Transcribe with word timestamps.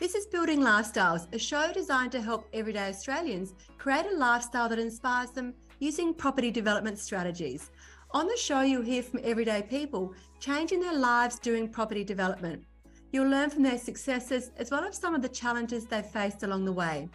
This 0.00 0.14
is 0.14 0.24
Building 0.24 0.60
Lifestyles, 0.60 1.30
a 1.34 1.38
show 1.38 1.74
designed 1.74 2.10
to 2.12 2.22
help 2.22 2.48
everyday 2.54 2.88
Australians 2.88 3.52
create 3.76 4.06
a 4.06 4.16
lifestyle 4.16 4.66
that 4.70 4.78
inspires 4.78 5.30
them 5.30 5.52
using 5.78 6.14
property 6.14 6.50
development 6.50 6.98
strategies. 6.98 7.70
On 8.12 8.26
the 8.26 8.36
show, 8.38 8.62
you'll 8.62 8.80
hear 8.80 9.02
from 9.02 9.20
everyday 9.22 9.60
people 9.60 10.14
changing 10.38 10.80
their 10.80 10.96
lives 10.96 11.38
doing 11.38 11.68
property 11.68 12.02
development. 12.02 12.64
You'll 13.12 13.28
learn 13.28 13.50
from 13.50 13.62
their 13.62 13.76
successes 13.76 14.52
as 14.56 14.70
well 14.70 14.84
as 14.84 14.96
some 14.96 15.14
of 15.14 15.20
the 15.20 15.28
challenges 15.28 15.84
they've 15.84 16.02
faced 16.02 16.44
along 16.44 16.64
the 16.64 16.72
way. 16.72 17.10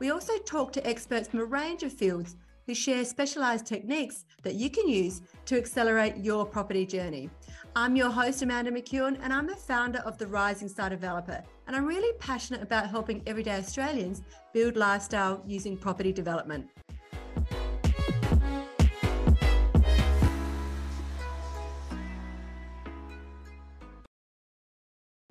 We 0.00 0.10
also 0.10 0.36
talk 0.38 0.72
to 0.72 0.84
experts 0.84 1.28
from 1.28 1.38
a 1.38 1.44
range 1.44 1.84
of 1.84 1.92
fields 1.92 2.34
who 2.66 2.74
share 2.74 3.04
specialised 3.04 3.66
techniques 3.66 4.24
that 4.42 4.56
you 4.56 4.68
can 4.68 4.88
use 4.88 5.22
to 5.44 5.56
accelerate 5.56 6.16
your 6.16 6.44
property 6.44 6.86
journey. 6.86 7.30
I'm 7.76 7.94
your 7.94 8.10
host, 8.10 8.42
Amanda 8.42 8.72
McEwen, 8.72 9.16
and 9.22 9.32
I'm 9.32 9.46
the 9.46 9.54
founder 9.54 10.00
of 10.00 10.18
the 10.18 10.26
Rising 10.26 10.68
Star 10.68 10.90
Developer. 10.90 11.44
And 11.66 11.74
I'm 11.74 11.84
really 11.84 12.16
passionate 12.18 12.62
about 12.62 12.88
helping 12.88 13.22
everyday 13.26 13.56
Australians 13.56 14.22
build 14.52 14.76
lifestyle 14.76 15.42
using 15.46 15.76
property 15.76 16.12
development. 16.12 16.68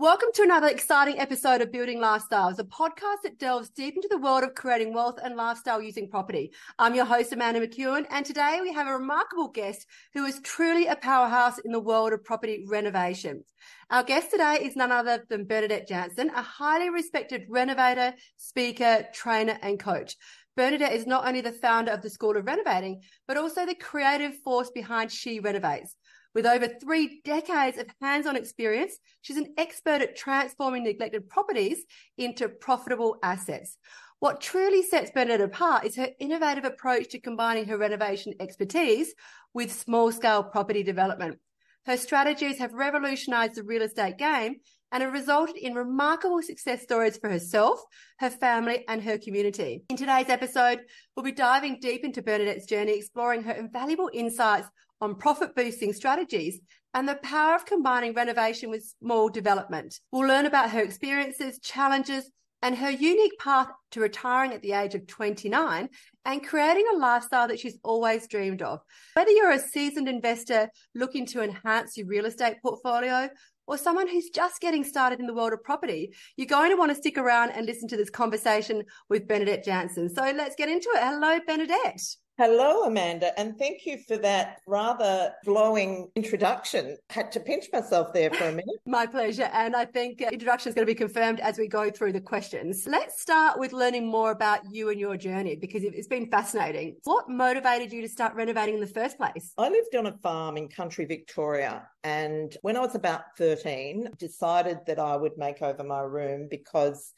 Welcome 0.06 0.30
to 0.36 0.44
another 0.44 0.68
exciting 0.68 1.18
episode 1.18 1.62
of 1.62 1.72
Building 1.72 1.98
Lifestyles, 1.98 2.60
a 2.60 2.64
podcast 2.64 3.24
that 3.24 3.40
delves 3.40 3.72
deep 3.72 3.96
into 3.96 4.08
the 4.08 4.20
world 4.20 4.44
of 4.44 4.54
creating 4.54 4.94
wealth 4.94 5.18
and 5.24 5.36
lifestyle 5.36 5.82
using 5.82 6.12
property. 6.12 6.52
I'm 6.78 6.94
your 6.94 7.06
host, 7.06 7.34
Amanda 7.34 7.60
McEwen, 7.68 8.06
and 8.12 8.24
today 8.24 8.60
we 8.62 8.72
have 8.72 8.86
a 8.86 8.94
remarkable 8.94 9.48
guest 9.48 9.88
who 10.14 10.26
is 10.26 10.40
truly 10.42 10.86
a 10.86 10.96
powerhouse 10.96 11.58
in 11.58 11.72
the 11.72 11.80
world 11.80 12.14
of 12.14 12.24
property 12.24 12.66
renovation. 12.68 13.44
Our 13.90 14.04
guest 14.04 14.30
today 14.30 14.60
is 14.62 14.76
none 14.76 14.92
other 14.92 15.26
than 15.28 15.46
Bernadette 15.46 15.88
Janson, 15.88 16.30
a 16.30 16.42
highly 16.44 16.92
respected 16.92 17.48
renovator, 17.50 18.14
speaker, 18.38 19.08
trainer, 19.12 19.58
and 19.64 19.80
coach. 19.80 20.18
Bernadette 20.56 20.94
is 20.94 21.08
not 21.08 21.28
only 21.28 21.42
the 21.42 21.52
founder 21.52 21.92
of 21.92 22.04
the 22.04 22.12
School 22.12 22.38
of 22.38 22.46
Renovating, 22.46 23.02
but 23.28 23.38
also 23.38 23.66
the 23.66 23.74
creative 23.74 24.38
force 24.44 24.70
behind 24.70 25.12
She 25.12 25.40
Renovates. 25.40 25.96
With 26.36 26.46
over 26.46 26.68
three 26.68 27.22
decades 27.24 27.78
of 27.78 27.88
hands 28.02 28.28
on 28.28 28.36
experience, 28.36 28.98
she's 29.22 29.38
an 29.38 29.54
expert 29.58 30.02
at 30.02 30.18
transforming 30.18 30.84
neglected 30.84 31.30
properties 31.30 31.86
into 32.18 32.50
profitable 32.50 33.18
assets. 33.24 33.78
What 34.20 34.42
truly 34.42 34.84
sets 34.84 35.12
Bernadette 35.12 35.40
apart 35.40 35.86
is 35.86 35.96
her 35.96 36.10
innovative 36.20 36.66
approach 36.66 37.08
to 37.10 37.22
combining 37.22 37.66
her 37.68 37.78
renovation 37.78 38.34
expertise 38.42 39.14
with 39.54 39.72
small 39.72 40.12
scale 40.12 40.44
property 40.44 40.84
development. 40.84 41.40
Her 41.86 41.96
strategies 41.96 42.58
have 42.58 42.74
revolutionized 42.74 43.56
the 43.56 43.64
real 43.64 43.84
estate 43.84 44.18
game 44.18 44.56
and 44.92 45.04
have 45.04 45.14
resulted 45.14 45.56
in 45.56 45.74
remarkable 45.74 46.42
success 46.42 46.82
stories 46.82 47.18
for 47.18 47.30
herself, 47.30 47.82
her 48.20 48.30
family, 48.30 48.84
and 48.88 49.02
her 49.04 49.18
community. 49.18 49.84
In 49.90 49.96
today's 49.96 50.30
episode, 50.30 50.80
we'll 51.16 51.24
be 51.24 51.32
diving 51.32 51.80
deep 51.80 52.04
into 52.04 52.22
Bernadette's 52.22 52.66
journey, 52.66 52.98
exploring 52.98 53.44
her 53.44 53.54
invaluable 53.54 54.10
insights 54.14 54.68
on 55.02 55.16
profit 55.16 55.56
boosting 55.56 55.94
strategies 55.94 56.60
and 56.94 57.08
the 57.08 57.16
power 57.16 57.56
of 57.56 57.66
combining 57.66 58.14
renovation 58.14 58.70
with 58.70 58.94
small 59.00 59.30
development. 59.30 60.00
We'll 60.12 60.28
learn 60.28 60.46
about 60.46 60.72
her 60.72 60.82
experiences, 60.82 61.60
challenges, 61.60 62.32
and 62.62 62.76
her 62.78 62.90
unique 62.90 63.38
path 63.38 63.68
to 63.92 64.00
retiring 64.00 64.52
at 64.54 64.62
the 64.62 64.72
age 64.72 64.96
of 64.96 65.06
29 65.06 65.90
and 66.26 66.48
creating 66.48 66.86
a 66.92 66.98
lifestyle 66.98 67.48
that 67.48 67.60
she's 67.60 67.78
always 67.84 68.28
dreamed 68.28 68.62
of. 68.62 68.80
Whether 69.14 69.32
you're 69.32 69.52
a 69.52 69.60
seasoned 69.60 70.10
investor 70.10 70.70
looking 70.96 71.26
to 71.28 71.44
enhance 71.44 71.96
your 71.98 72.08
real 72.08 72.26
estate 72.26 72.56
portfolio 72.64 73.30
or 73.68 73.78
someone 73.78 74.08
who's 74.08 74.30
just 74.30 74.62
getting 74.62 74.84
started 74.84 75.20
in 75.20 75.28
the 75.28 75.34
world 75.34 75.54
of 75.54 75.64
property, 75.64 76.14
you're 76.38 76.48
going 76.48 76.72
to 76.72 76.78
want 76.78 76.92
to 76.92 76.96
stick 76.96 77.18
around 77.18 77.52
and 77.52 77.66
listen 77.66 77.88
to 77.90 77.98
this 77.98 78.10
conversation 78.10 78.84
with 79.10 79.28
Bernadette 79.28 79.64
Janson. 79.64 80.10
So 80.10 80.22
let's 80.36 80.56
get 80.56 80.70
into 80.70 80.90
it. 80.96 81.02
Hello, 81.02 81.40
Bernadette. 81.46 82.02
Hello, 82.38 82.84
Amanda, 82.84 83.32
and 83.40 83.58
thank 83.58 83.86
you 83.86 83.98
for 83.98 84.18
that 84.18 84.60
rather 84.68 85.32
glowing 85.46 86.10
introduction. 86.18 86.98
Had 87.10 87.32
to 87.32 87.40
pinch 87.40 87.68
myself 87.72 88.12
there 88.12 88.30
for 88.30 88.44
a 88.44 88.52
minute. 88.52 88.76
My 88.86 89.06
pleasure. 89.06 89.50
And 89.54 89.74
I 89.74 89.86
think 89.86 90.22
uh, 90.22 90.26
introduction 90.34 90.68
is 90.68 90.76
going 90.76 90.86
to 90.86 90.92
be 90.92 90.98
confirmed 90.98 91.40
as 91.40 91.58
we 91.58 91.70
go 91.70 91.90
through 91.90 92.12
the 92.12 92.20
questions. 92.20 92.86
Let's 92.88 93.22
start 93.22 93.58
with 93.58 93.72
learning 93.72 94.08
more 94.08 94.32
about 94.32 94.60
you 94.70 94.90
and 94.90 95.00
your 95.00 95.16
journey 95.16 95.56
because 95.56 95.86
it's 95.86 96.10
been 96.10 96.30
fascinating. 96.30 96.98
What 97.06 97.30
motivated 97.30 97.94
you 97.94 98.02
to 98.02 98.10
start 98.10 98.36
renovating 98.36 98.76
in 98.76 98.82
the 98.82 98.88
first 98.88 99.16
place? 99.16 99.54
I 99.58 99.70
lived 99.70 99.96
on 99.96 100.08
a 100.08 100.18
farm 100.18 100.58
in 100.58 100.68
country 100.68 101.06
Victoria, 101.06 101.88
and 102.04 102.58
when 102.64 102.76
I 102.76 102.82
was 102.82 102.96
about 102.96 103.38
13, 103.38 104.10
decided 104.18 104.80
that 104.88 105.00
I 105.00 105.16
would 105.16 105.38
make 105.38 105.62
over 105.62 105.86
my 105.86 106.02
room 106.02 106.50
because 106.52 107.14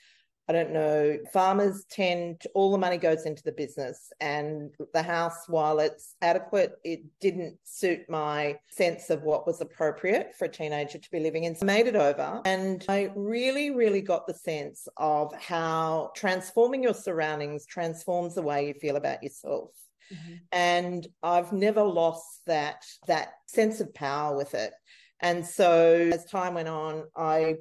I 0.50 0.54
don't 0.54 0.72
know. 0.72 1.18
Farmers 1.34 1.86
tend 1.90 2.40
to, 2.42 2.50
all 2.54 2.72
the 2.72 2.78
money 2.78 2.98
goes 2.98 3.26
into 3.26 3.44
the 3.44 3.52
business, 3.52 4.12
and 4.22 4.74
the 4.94 5.04
house, 5.04 5.48
while 5.48 5.80
it's 5.80 6.16
adequate, 6.22 6.74
it 6.84 7.02
didn't 7.20 7.58
suit 7.64 8.10
my 8.10 8.58
sense 8.70 9.10
of 9.10 9.24
what 9.24 9.46
was 9.46 9.60
appropriate 9.60 10.34
for 10.38 10.46
a 10.46 10.50
teenager 10.50 11.00
to 11.00 11.12
be 11.12 11.20
living 11.20 11.44
in. 11.44 11.56
So 11.56 11.66
I 11.66 11.68
made 11.68 11.88
it 11.88 11.96
over, 11.98 12.42
and 12.46 12.86
I 12.88 13.12
really, 13.16 13.72
really 13.72 14.02
got 14.02 14.26
the 14.26 14.34
sense 14.34 14.88
of 14.96 15.34
how 15.34 16.12
transforming 16.16 16.84
your 16.84 16.94
surroundings 16.94 17.66
transforms 17.66 18.36
the 18.36 18.42
way 18.42 18.68
you 18.68 18.74
feel 18.74 18.96
about 18.96 19.24
yourself. 19.24 19.72
Mm-hmm. 20.14 20.36
And 20.54 21.08
I've 21.22 21.52
never 21.52 21.84
lost 21.84 22.42
that 22.46 22.86
that 23.08 23.34
sense 23.48 23.82
of 23.82 23.94
power 23.94 24.38
with 24.38 24.54
it. 24.54 24.72
And 25.20 25.46
so 25.46 26.10
as 26.14 26.24
time 26.26 26.54
went 26.54 26.70
on, 26.70 27.04
I 27.16 27.56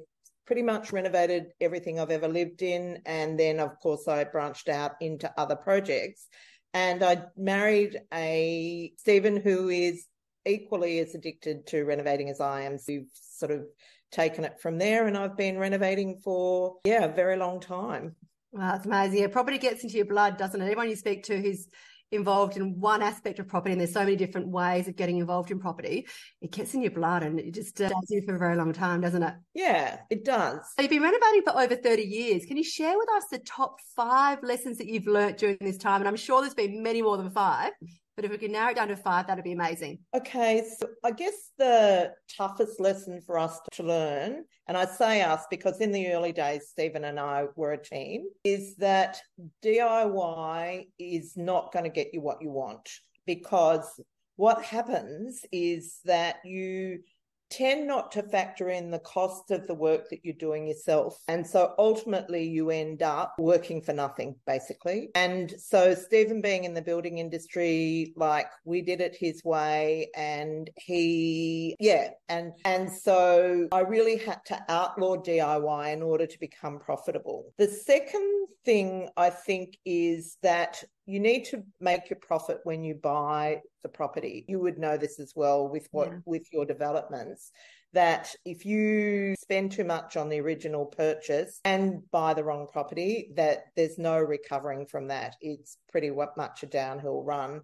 pretty 0.47 0.63
much 0.63 0.91
renovated 0.91 1.51
everything 1.61 1.99
I've 1.99 2.09
ever 2.09 2.27
lived 2.27 2.61
in. 2.61 3.01
And 3.05 3.37
then, 3.37 3.59
of 3.59 3.77
course, 3.79 4.07
I 4.07 4.23
branched 4.23 4.69
out 4.69 4.93
into 5.01 5.31
other 5.37 5.55
projects. 5.55 6.25
And 6.73 7.03
I 7.03 7.23
married 7.35 7.99
a 8.13 8.93
Stephen 8.97 9.37
who 9.37 9.69
is 9.69 10.05
equally 10.45 10.99
as 10.99 11.13
addicted 11.13 11.67
to 11.67 11.83
renovating 11.83 12.29
as 12.29 12.39
I 12.39 12.61
am. 12.61 12.77
So 12.77 12.85
we've 12.93 13.09
sort 13.13 13.51
of 13.51 13.65
taken 14.11 14.45
it 14.45 14.59
from 14.61 14.77
there. 14.77 15.05
And 15.05 15.17
I've 15.17 15.37
been 15.37 15.59
renovating 15.59 16.21
for, 16.23 16.77
yeah, 16.85 17.03
a 17.03 17.13
very 17.13 17.35
long 17.35 17.59
time. 17.59 18.15
Wow, 18.53 18.71
that's 18.71 18.85
amazing. 18.85 19.19
Yeah, 19.19 19.27
property 19.27 19.57
gets 19.57 19.83
into 19.83 19.97
your 19.97 20.05
blood, 20.05 20.37
doesn't 20.37 20.61
it? 20.61 20.63
Everyone 20.63 20.89
you 20.89 20.95
speak 20.95 21.23
to 21.25 21.39
who's 21.39 21.67
involved 22.11 22.57
in 22.57 22.79
one 22.79 23.01
aspect 23.01 23.39
of 23.39 23.47
property 23.47 23.71
and 23.73 23.81
there's 23.81 23.93
so 23.93 24.03
many 24.03 24.15
different 24.15 24.47
ways 24.47 24.87
of 24.87 24.95
getting 24.95 25.17
involved 25.17 25.51
in 25.51 25.59
property. 25.59 26.07
It 26.41 26.51
gets 26.51 26.73
in 26.73 26.81
your 26.81 26.91
blood 26.91 27.23
and 27.23 27.39
it 27.39 27.53
just 27.53 27.79
uh, 27.81 27.89
does 27.89 28.09
you 28.09 28.21
for 28.25 28.35
a 28.35 28.39
very 28.39 28.55
long 28.55 28.73
time 28.73 29.01
doesn't 29.01 29.23
it? 29.23 29.33
Yeah 29.53 29.97
it 30.09 30.23
does. 30.23 30.59
So 30.75 30.81
you've 30.81 30.91
been 30.91 31.01
renovating 31.01 31.41
for 31.43 31.59
over 31.59 31.75
30 31.75 32.03
years. 32.03 32.45
Can 32.45 32.57
you 32.57 32.63
share 32.63 32.97
with 32.97 33.09
us 33.15 33.25
the 33.29 33.39
top 33.39 33.77
five 33.95 34.41
lessons 34.43 34.77
that 34.77 34.87
you've 34.87 35.07
learnt 35.07 35.37
during 35.37 35.57
this 35.61 35.77
time? 35.77 36.01
And 36.01 36.07
i'm 36.07 36.15
sure 36.15 36.41
there's 36.41 36.53
been 36.53 36.83
many 36.83 37.01
more 37.01 37.17
than 37.17 37.29
five 37.29 37.71
but 38.17 38.25
if 38.25 38.31
we 38.31 38.39
can 38.39 38.51
narrow 38.51 38.71
it 38.71 38.75
down 38.75 38.87
to 38.87 38.97
five, 38.97 39.27
that'd 39.27 39.43
be 39.43 39.51
amazing. 39.51 39.99
Okay. 40.13 40.67
So 40.77 40.87
I 41.05 41.11
guess 41.11 41.51
the 41.59 42.13
toughest 42.35 42.79
lesson 42.79 43.21
for 43.21 43.37
us 43.37 43.59
to 43.73 43.83
learn, 43.83 44.43
and 44.67 44.75
I 44.75 44.85
say 44.85 45.21
us 45.21 45.45
because 45.51 45.79
in 45.79 45.91
the 45.91 46.11
early 46.11 46.33
days, 46.33 46.67
Stephen 46.69 47.03
and 47.03 47.19
I 47.19 47.45
were 47.55 47.73
a 47.73 47.81
team, 47.81 48.25
is 48.43 48.75
that 48.77 49.21
DIY 49.63 50.87
is 50.97 51.37
not 51.37 51.71
going 51.71 51.83
to 51.83 51.91
get 51.91 52.11
you 52.11 52.21
what 52.21 52.41
you 52.41 52.49
want 52.49 52.89
because 53.27 54.01
what 54.35 54.63
happens 54.63 55.45
is 55.51 55.99
that 56.05 56.37
you 56.43 57.01
tend 57.49 57.87
not 57.87 58.11
to 58.13 58.23
factor 58.23 58.69
in 58.69 58.91
the 58.91 58.99
cost 58.99 59.51
of 59.51 59.67
the 59.67 59.73
work 59.73 60.09
that 60.09 60.19
you're 60.23 60.33
doing 60.35 60.67
yourself. 60.67 61.17
And 61.27 61.45
so 61.45 61.73
ultimately 61.77 62.43
you 62.43 62.69
end 62.69 63.01
up 63.01 63.35
working 63.39 63.81
for 63.81 63.93
nothing, 63.93 64.35
basically. 64.45 65.09
And 65.15 65.53
so 65.59 65.93
Stephen 65.93 66.41
being 66.41 66.63
in 66.63 66.73
the 66.73 66.81
building 66.81 67.17
industry, 67.17 68.13
like 68.15 68.47
we 68.65 68.81
did 68.81 69.01
it 69.01 69.15
his 69.15 69.43
way 69.43 70.09
and 70.15 70.69
he, 70.77 71.75
yeah. 71.79 72.09
And, 72.29 72.53
and 72.65 72.91
so 72.91 73.67
I 73.71 73.81
really 73.81 74.17
had 74.17 74.43
to 74.47 74.65
outlaw 74.69 75.15
DIY 75.17 75.93
in 75.93 76.01
order 76.01 76.25
to 76.25 76.39
become 76.39 76.79
profitable. 76.79 77.53
The 77.57 77.67
second 77.67 78.47
thing 78.65 79.09
I 79.15 79.29
think 79.29 79.77
is 79.85 80.37
that 80.43 80.83
you 81.07 81.21
need 81.21 81.45
to 81.45 81.63
make 81.79 82.09
your 82.09 82.19
profit 82.19 82.59
when 82.63 82.83
you 82.83 82.93
buy 82.93 83.61
the 83.81 83.89
property. 83.89 84.45
You 84.47 84.59
would 84.59 84.77
know 84.77 84.97
this 84.97 85.19
as 85.19 85.33
well 85.35 85.67
with 85.67 85.87
what 85.91 86.09
yeah. 86.09 86.17
with 86.25 86.43
your 86.51 86.65
developments 86.65 87.51
that 87.93 88.35
if 88.43 88.65
you 88.65 89.33
spend 89.39 89.71
too 89.71 89.85
much 89.85 90.17
on 90.17 90.27
the 90.27 90.41
original 90.41 90.85
purchase 90.85 91.61
and 91.63 92.01
buy 92.11 92.33
the 92.33 92.43
wrong 92.43 92.67
property 92.71 93.31
that 93.35 93.67
there's 93.77 93.97
no 93.97 94.17
recovering 94.19 94.85
from 94.85 95.07
that. 95.07 95.37
It's 95.41 95.77
pretty 95.89 96.11
much 96.11 96.63
a 96.63 96.67
downhill 96.67 97.23
run. 97.23 97.61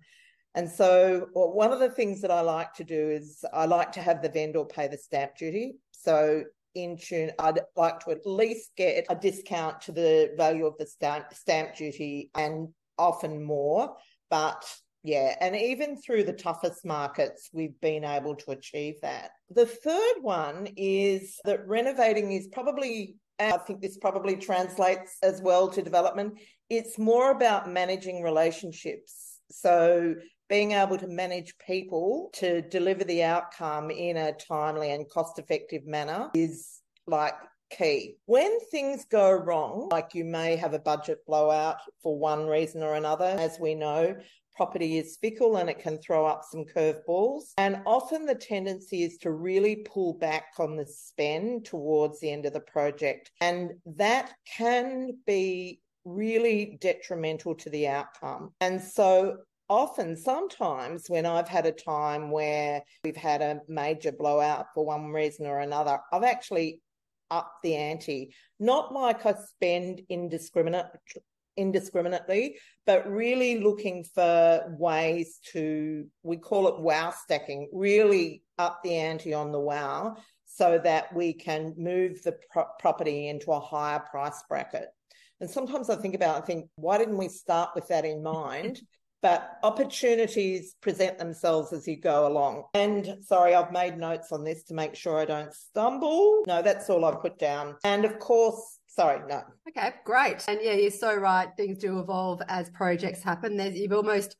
And 0.55 0.69
so, 0.69 1.27
well, 1.33 1.51
one 1.51 1.73
of 1.73 1.79
the 1.79 1.89
things 1.89 2.21
that 2.21 2.31
I 2.31 2.41
like 2.41 2.73
to 2.75 2.83
do 2.85 3.09
is 3.09 3.43
I 3.53 3.65
like 3.65 3.91
to 3.93 4.01
have 4.01 4.21
the 4.21 4.29
vendor 4.29 4.63
pay 4.63 4.87
the 4.87 4.97
stamp 4.97 5.35
duty. 5.35 5.75
So 5.91 6.43
in 6.75 6.97
tune, 6.97 7.31
I'd 7.39 7.59
like 7.75 7.99
to 8.01 8.11
at 8.11 8.25
least 8.25 8.71
get 8.77 9.05
a 9.09 9.15
discount 9.15 9.81
to 9.81 9.91
the 9.91 10.31
value 10.37 10.65
of 10.65 10.77
the 10.77 10.85
stamp, 10.85 11.33
stamp 11.33 11.75
duty 11.75 12.29
and 12.35 12.69
often 12.97 13.43
more. 13.43 13.95
But 14.29 14.63
yeah, 15.03 15.35
and 15.41 15.55
even 15.55 15.97
through 15.97 16.23
the 16.23 16.33
toughest 16.33 16.85
markets, 16.85 17.49
we've 17.51 17.79
been 17.81 18.03
able 18.05 18.35
to 18.37 18.51
achieve 18.51 18.95
that. 19.01 19.31
The 19.49 19.65
third 19.65 20.15
one 20.21 20.67
is 20.77 21.39
that 21.43 21.67
renovating 21.67 22.31
is 22.31 22.47
probably 22.47 23.15
I 23.39 23.57
think 23.57 23.81
this 23.81 23.97
probably 23.97 24.35
translates 24.35 25.17
as 25.23 25.41
well 25.41 25.67
to 25.69 25.81
development. 25.81 26.39
It's 26.69 26.97
more 26.97 27.31
about 27.31 27.69
managing 27.69 28.21
relationships. 28.21 29.39
So 29.51 30.15
being 30.49 30.73
able 30.73 30.97
to 30.97 31.07
manage 31.07 31.55
people 31.65 32.29
to 32.33 32.61
deliver 32.61 33.03
the 33.03 33.23
outcome 33.23 33.89
in 33.89 34.17
a 34.17 34.33
timely 34.33 34.91
and 34.91 35.09
cost 35.09 35.39
effective 35.39 35.85
manner 35.85 36.29
is 36.35 36.81
like 37.07 37.35
key. 37.77 38.15
When 38.25 38.59
things 38.71 39.05
go 39.09 39.31
wrong, 39.31 39.89
like 39.91 40.13
you 40.13 40.25
may 40.25 40.55
have 40.55 40.73
a 40.73 40.79
budget 40.79 41.25
blowout 41.25 41.77
for 42.01 42.17
one 42.17 42.47
reason 42.47 42.83
or 42.83 42.95
another, 42.95 43.35
as 43.39 43.59
we 43.59 43.75
know, 43.75 44.15
property 44.55 44.97
is 44.97 45.17
fickle 45.17 45.57
and 45.57 45.69
it 45.69 45.79
can 45.79 45.97
throw 45.97 46.25
up 46.25 46.43
some 46.49 46.65
curveballs. 46.65 47.53
And 47.57 47.81
often 47.85 48.25
the 48.25 48.35
tendency 48.35 49.03
is 49.03 49.17
to 49.19 49.31
really 49.31 49.77
pull 49.77 50.13
back 50.13 50.45
on 50.59 50.75
the 50.75 50.85
spend 50.85 51.65
towards 51.65 52.19
the 52.19 52.31
end 52.31 52.45
of 52.45 52.53
the 52.53 52.59
project. 52.59 53.31
And 53.41 53.71
that 53.85 54.33
can 54.45 55.17
be 55.25 55.79
really 56.05 56.77
detrimental 56.81 57.55
to 57.55 57.69
the 57.69 57.87
outcome. 57.87 58.53
And 58.61 58.81
so 58.81 59.37
often, 59.69 60.15
sometimes 60.15 61.05
when 61.07 61.25
I've 61.25 61.47
had 61.47 61.65
a 61.65 61.71
time 61.71 62.29
where 62.29 62.83
we've 63.03 63.15
had 63.15 63.41
a 63.41 63.61
major 63.67 64.11
blowout 64.11 64.67
for 64.73 64.85
one 64.85 65.07
reason 65.11 65.47
or 65.47 65.59
another, 65.59 65.99
I've 66.11 66.23
actually 66.23 66.81
up 67.31 67.51
the 67.63 67.75
ante. 67.75 68.33
Not 68.59 68.93
like 68.93 69.25
I 69.25 69.33
spend 69.33 70.01
indiscriminate, 70.09 70.85
indiscriminately, 71.57 72.57
but 72.85 73.09
really 73.09 73.59
looking 73.59 74.03
for 74.03 74.75
ways 74.77 75.39
to, 75.51 76.05
we 76.23 76.37
call 76.37 76.67
it 76.67 76.79
wow 76.79 77.11
stacking, 77.11 77.69
really 77.73 78.43
up 78.57 78.81
the 78.83 78.95
ante 78.95 79.33
on 79.33 79.51
the 79.51 79.59
wow 79.59 80.15
so 80.45 80.79
that 80.83 81.13
we 81.15 81.33
can 81.33 81.73
move 81.77 82.21
the 82.23 82.37
pro- 82.51 82.65
property 82.79 83.27
into 83.27 83.51
a 83.51 83.59
higher 83.59 83.99
price 83.99 84.43
bracket. 84.47 84.87
And 85.41 85.49
sometimes 85.49 85.89
I 85.89 85.95
think 85.95 86.15
about, 86.15 86.41
I 86.41 86.45
think, 86.45 86.69
why 86.75 86.97
didn't 86.97 87.17
we 87.17 87.27
start 87.27 87.71
with 87.75 87.87
that 87.87 88.05
in 88.05 88.23
mind? 88.23 88.79
But 89.23 89.57
opportunities 89.63 90.75
present 90.81 91.17
themselves 91.17 91.71
as 91.71 91.87
you 91.87 91.95
go 91.99 92.27
along. 92.27 92.65
And 92.73 93.15
sorry, 93.21 93.55
I've 93.55 93.71
made 93.71 93.97
notes 93.97 94.33
on 94.33 94.43
this 94.43 94.63
to 94.65 94.73
make 94.73 94.95
sure 94.95 95.17
I 95.17 95.25
don't 95.25 95.53
stumble. 95.53 96.43
No, 96.45 96.61
that's 96.61 96.89
all 96.89 97.05
I've 97.05 97.21
put 97.21 97.39
down. 97.39 97.75
And 97.85 98.03
of 98.03 98.19
course, 98.19 98.79
sorry, 98.87 99.21
no. 99.27 99.41
Okay, 99.69 99.93
great. 100.03 100.43
And 100.49 100.59
yeah, 100.61 100.73
you're 100.73 100.91
so 100.91 101.15
right. 101.15 101.47
Things 101.55 101.77
do 101.77 101.99
evolve 101.99 102.41
as 102.49 102.69
projects 102.71 103.23
happen. 103.23 103.55
There's 103.55 103.75
you've 103.75 103.93
almost 103.93 104.35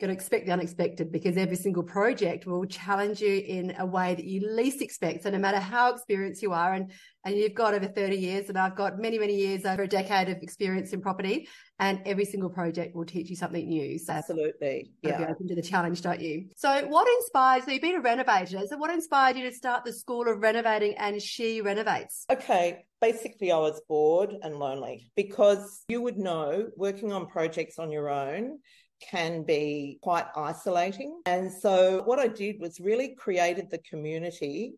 got 0.00 0.06
to 0.08 0.12
expect 0.12 0.46
the 0.46 0.52
unexpected 0.52 1.10
because 1.10 1.36
every 1.36 1.56
single 1.56 1.82
project 1.82 2.46
will 2.46 2.64
challenge 2.64 3.20
you 3.20 3.42
in 3.46 3.74
a 3.78 3.86
way 3.86 4.14
that 4.14 4.24
you 4.24 4.48
least 4.48 4.80
expect. 4.80 5.24
So 5.24 5.30
no 5.30 5.38
matter 5.38 5.58
how 5.58 5.92
experienced 5.92 6.42
you 6.42 6.52
are, 6.52 6.74
and 6.74 6.92
and 7.24 7.36
you've 7.36 7.54
got 7.54 7.74
over 7.74 7.86
30 7.86 8.16
years, 8.16 8.48
and 8.48 8.56
I've 8.56 8.76
got 8.76 8.98
many, 8.98 9.18
many 9.18 9.36
years, 9.36 9.66
over 9.66 9.82
a 9.82 9.88
decade 9.88 10.28
of 10.28 10.38
experience 10.40 10.92
in 10.92 11.02
property, 11.02 11.48
and 11.78 12.00
every 12.06 12.24
single 12.24 12.48
project 12.48 12.94
will 12.94 13.04
teach 13.04 13.28
you 13.28 13.36
something 13.36 13.68
new. 13.68 13.98
So 13.98 14.12
absolutely, 14.12 14.92
yeah. 15.02 15.18
Be 15.18 15.24
open 15.24 15.48
to 15.48 15.54
the 15.54 15.62
challenge, 15.62 16.00
don't 16.00 16.20
you? 16.20 16.46
So 16.56 16.86
what 16.86 17.08
inspired? 17.20 17.64
So 17.64 17.72
you've 17.72 17.82
been 17.82 17.96
a 17.96 18.00
renovator. 18.00 18.60
So 18.68 18.78
what 18.78 18.90
inspired 18.90 19.36
you 19.36 19.50
to 19.50 19.54
start 19.54 19.84
the 19.84 19.92
School 19.92 20.28
of 20.28 20.40
Renovating 20.40 20.94
and 20.96 21.20
She 21.20 21.60
Renovates? 21.60 22.24
Okay, 22.30 22.86
basically 23.00 23.52
I 23.52 23.58
was 23.58 23.80
bored 23.88 24.34
and 24.42 24.56
lonely 24.56 25.10
because 25.16 25.84
you 25.88 26.00
would 26.00 26.18
know 26.18 26.68
working 26.76 27.12
on 27.12 27.26
projects 27.26 27.78
on 27.78 27.90
your 27.90 28.08
own 28.08 28.58
can 29.00 29.42
be 29.42 29.98
quite 30.02 30.26
isolating. 30.36 31.20
And 31.26 31.52
so 31.52 32.02
what 32.04 32.18
I 32.18 32.28
did 32.28 32.60
was 32.60 32.80
really 32.80 33.14
created 33.14 33.70
the 33.70 33.78
community 33.78 34.74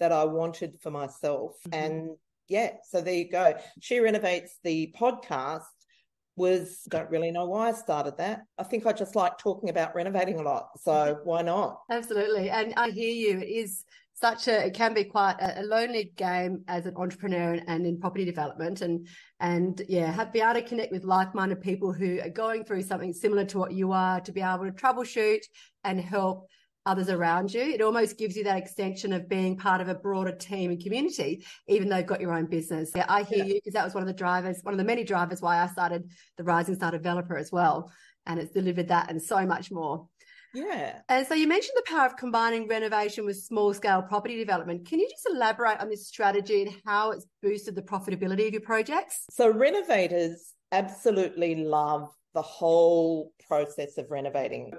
that 0.00 0.12
I 0.12 0.24
wanted 0.24 0.78
for 0.80 0.90
myself. 0.90 1.56
Mm-hmm. 1.68 1.84
And 1.84 2.10
yeah, 2.48 2.72
so 2.88 3.00
there 3.00 3.14
you 3.14 3.30
go. 3.30 3.54
She 3.80 3.98
renovates 4.00 4.58
the 4.62 4.94
podcast 4.98 5.62
was 6.36 6.80
don't 6.88 7.08
really 7.10 7.30
know 7.30 7.46
why 7.46 7.68
I 7.68 7.72
started 7.72 8.16
that. 8.18 8.42
I 8.58 8.64
think 8.64 8.86
I 8.86 8.92
just 8.92 9.14
like 9.14 9.38
talking 9.38 9.68
about 9.68 9.94
renovating 9.94 10.40
a 10.40 10.42
lot. 10.42 10.68
So 10.80 10.92
mm-hmm. 10.92 11.28
why 11.28 11.42
not? 11.42 11.80
Absolutely. 11.90 12.50
And 12.50 12.74
I 12.76 12.90
hear 12.90 13.12
you. 13.12 13.40
It 13.40 13.48
is 13.48 13.84
such 14.24 14.48
a 14.48 14.66
it 14.68 14.72
can 14.72 14.94
be 14.94 15.04
quite 15.04 15.36
a, 15.38 15.62
lonely 15.64 16.10
game 16.16 16.64
as 16.66 16.86
an 16.86 16.94
entrepreneur 16.96 17.60
and 17.66 17.86
in 17.86 18.00
property 18.00 18.24
development. 18.24 18.80
And 18.80 19.06
and 19.38 19.82
yeah 19.86 20.10
have 20.10 20.32
be 20.32 20.40
able 20.40 20.54
to 20.54 20.62
connect 20.62 20.92
with 20.92 21.04
like-minded 21.04 21.60
people 21.60 21.92
who 21.92 22.20
are 22.20 22.30
going 22.30 22.64
through 22.64 22.84
something 22.84 23.12
similar 23.12 23.44
to 23.46 23.58
what 23.58 23.72
you 23.74 23.92
are 23.92 24.20
to 24.22 24.32
be 24.32 24.40
able 24.40 24.64
to 24.64 24.72
troubleshoot 24.72 25.42
and 25.88 26.00
help 26.00 26.48
others 26.86 27.10
around 27.10 27.52
you. 27.52 27.60
It 27.60 27.82
almost 27.82 28.16
gives 28.16 28.34
you 28.34 28.44
that 28.44 28.56
extension 28.56 29.12
of 29.12 29.28
being 29.28 29.58
part 29.58 29.82
of 29.82 29.88
a 29.88 29.94
broader 29.94 30.34
team 30.50 30.70
and 30.70 30.82
community 30.82 31.44
even 31.68 31.90
though 31.90 31.98
you've 31.98 32.06
got 32.14 32.22
your 32.22 32.32
own 32.32 32.46
business. 32.46 32.92
Yeah 32.96 33.04
i 33.18 33.24
hear 33.24 33.44
yeah. 33.44 33.50
you 33.50 33.54
because 33.56 33.74
that 33.74 33.84
was 33.84 33.94
one 33.94 34.02
of 34.02 34.10
the 34.12 34.20
drivers 34.24 34.60
one 34.62 34.72
of 34.72 34.78
the 34.78 34.90
many 34.92 35.04
drivers 35.04 35.42
why 35.42 35.54
i 35.62 35.66
started 35.66 36.02
the 36.38 36.44
rising 36.44 36.76
star 36.76 36.92
developer 36.92 37.36
as 37.36 37.52
well. 37.52 37.92
And 38.26 38.40
it's 38.40 38.52
delivered 38.52 38.88
that 38.88 39.10
and 39.10 39.20
so 39.20 39.44
much 39.44 39.70
more 39.70 40.08
yeah. 40.54 41.00
And 41.08 41.26
so 41.26 41.34
you 41.34 41.48
mentioned 41.48 41.74
the 41.76 41.84
power 41.86 42.06
of 42.06 42.16
combining 42.16 42.68
renovation 42.68 43.26
with 43.26 43.36
small 43.36 43.74
scale 43.74 44.02
property 44.02 44.36
development. 44.36 44.86
Can 44.86 45.00
you 45.00 45.08
just 45.10 45.26
elaborate 45.30 45.80
on 45.80 45.88
this 45.88 46.06
strategy 46.06 46.62
and 46.62 46.74
how 46.86 47.10
it's 47.10 47.26
boosted 47.42 47.74
the 47.74 47.82
profitability 47.82 48.46
of 48.46 48.52
your 48.52 48.62
projects? 48.62 49.24
So, 49.30 49.50
renovators 49.50 50.54
absolutely 50.72 51.56
love 51.56 52.08
the 52.34 52.42
whole 52.42 53.32
process 53.46 53.98
of 53.98 54.06
renovating. 54.10 54.72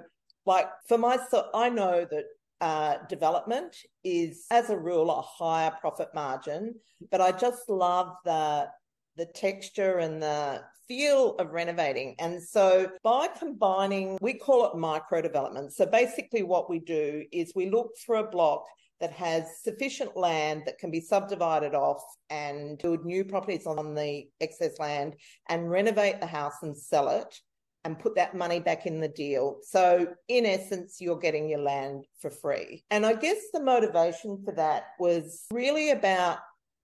Like 0.46 0.68
for 0.88 0.98
myself, 0.98 1.46
I 1.54 1.68
know 1.68 2.06
that 2.10 2.24
uh, 2.60 2.98
development 3.08 3.76
is, 4.04 4.46
as 4.50 4.70
a 4.70 4.78
rule, 4.78 5.10
a 5.10 5.20
higher 5.20 5.72
profit 5.80 6.08
margin, 6.14 6.74
but 7.10 7.20
I 7.20 7.32
just 7.32 7.68
love 7.68 8.14
the 8.24 8.68
the 9.16 9.26
texture 9.26 9.98
and 9.98 10.22
the 10.22 10.62
feel 10.88 11.34
of 11.36 11.52
renovating. 11.52 12.14
And 12.18 12.42
so 12.42 12.90
by 13.02 13.28
combining, 13.28 14.18
we 14.20 14.34
call 14.34 14.70
it 14.70 14.76
micro 14.76 15.20
development. 15.20 15.72
So 15.72 15.86
basically, 15.86 16.42
what 16.42 16.70
we 16.70 16.78
do 16.78 17.24
is 17.32 17.52
we 17.54 17.70
look 17.70 17.90
for 18.04 18.16
a 18.16 18.30
block 18.30 18.64
that 19.00 19.12
has 19.12 19.60
sufficient 19.62 20.16
land 20.16 20.62
that 20.64 20.78
can 20.78 20.90
be 20.90 21.00
subdivided 21.00 21.74
off 21.74 22.02
and 22.30 22.78
build 22.78 23.04
new 23.04 23.24
properties 23.24 23.66
on 23.66 23.94
the 23.94 24.26
excess 24.40 24.78
land 24.78 25.16
and 25.48 25.70
renovate 25.70 26.20
the 26.20 26.26
house 26.26 26.54
and 26.62 26.76
sell 26.76 27.10
it 27.10 27.38
and 27.84 27.98
put 27.98 28.16
that 28.16 28.34
money 28.34 28.58
back 28.58 28.86
in 28.86 29.00
the 29.00 29.08
deal. 29.08 29.58
So, 29.62 30.08
in 30.28 30.46
essence, 30.46 30.96
you're 31.00 31.18
getting 31.18 31.48
your 31.48 31.60
land 31.60 32.04
for 32.20 32.30
free. 32.30 32.84
And 32.90 33.04
I 33.06 33.14
guess 33.14 33.36
the 33.52 33.62
motivation 33.62 34.42
for 34.44 34.52
that 34.52 34.86
was 34.98 35.44
really 35.52 35.90
about, 35.90 36.38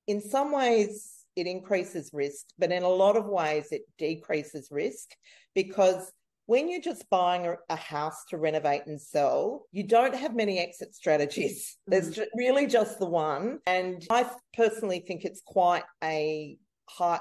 in 0.07 0.21
some 0.21 0.53
ways, 0.53 1.22
it 1.37 1.47
increases 1.47 2.11
risk, 2.13 2.47
but 2.59 2.73
in 2.73 2.83
a 2.83 2.89
lot 2.89 3.17
of 3.17 3.27
ways, 3.27 3.69
it 3.71 3.83
decreases 3.99 4.69
risk 4.71 5.11
because 5.55 6.13
when 6.47 6.69
you're 6.69 6.81
just 6.81 7.09
buying 7.09 7.55
a 7.71 7.77
house 7.77 8.25
to 8.29 8.37
renovate 8.37 8.87
and 8.87 9.01
sell, 9.01 9.67
you 9.71 9.85
don't 9.85 10.15
have 10.15 10.35
many 10.35 10.59
exit 10.59 10.95
strategies. 10.95 11.79
There's 11.87 12.11
mm. 12.11 12.27
really 12.37 12.67
just 12.67 12.99
the 12.99 13.07
one. 13.07 13.61
And 13.67 14.05
I 14.11 14.29
personally 14.55 15.01
think 15.07 15.25
it's 15.25 15.43
quite 15.47 15.85
a 16.03 16.57
high, 16.89 17.21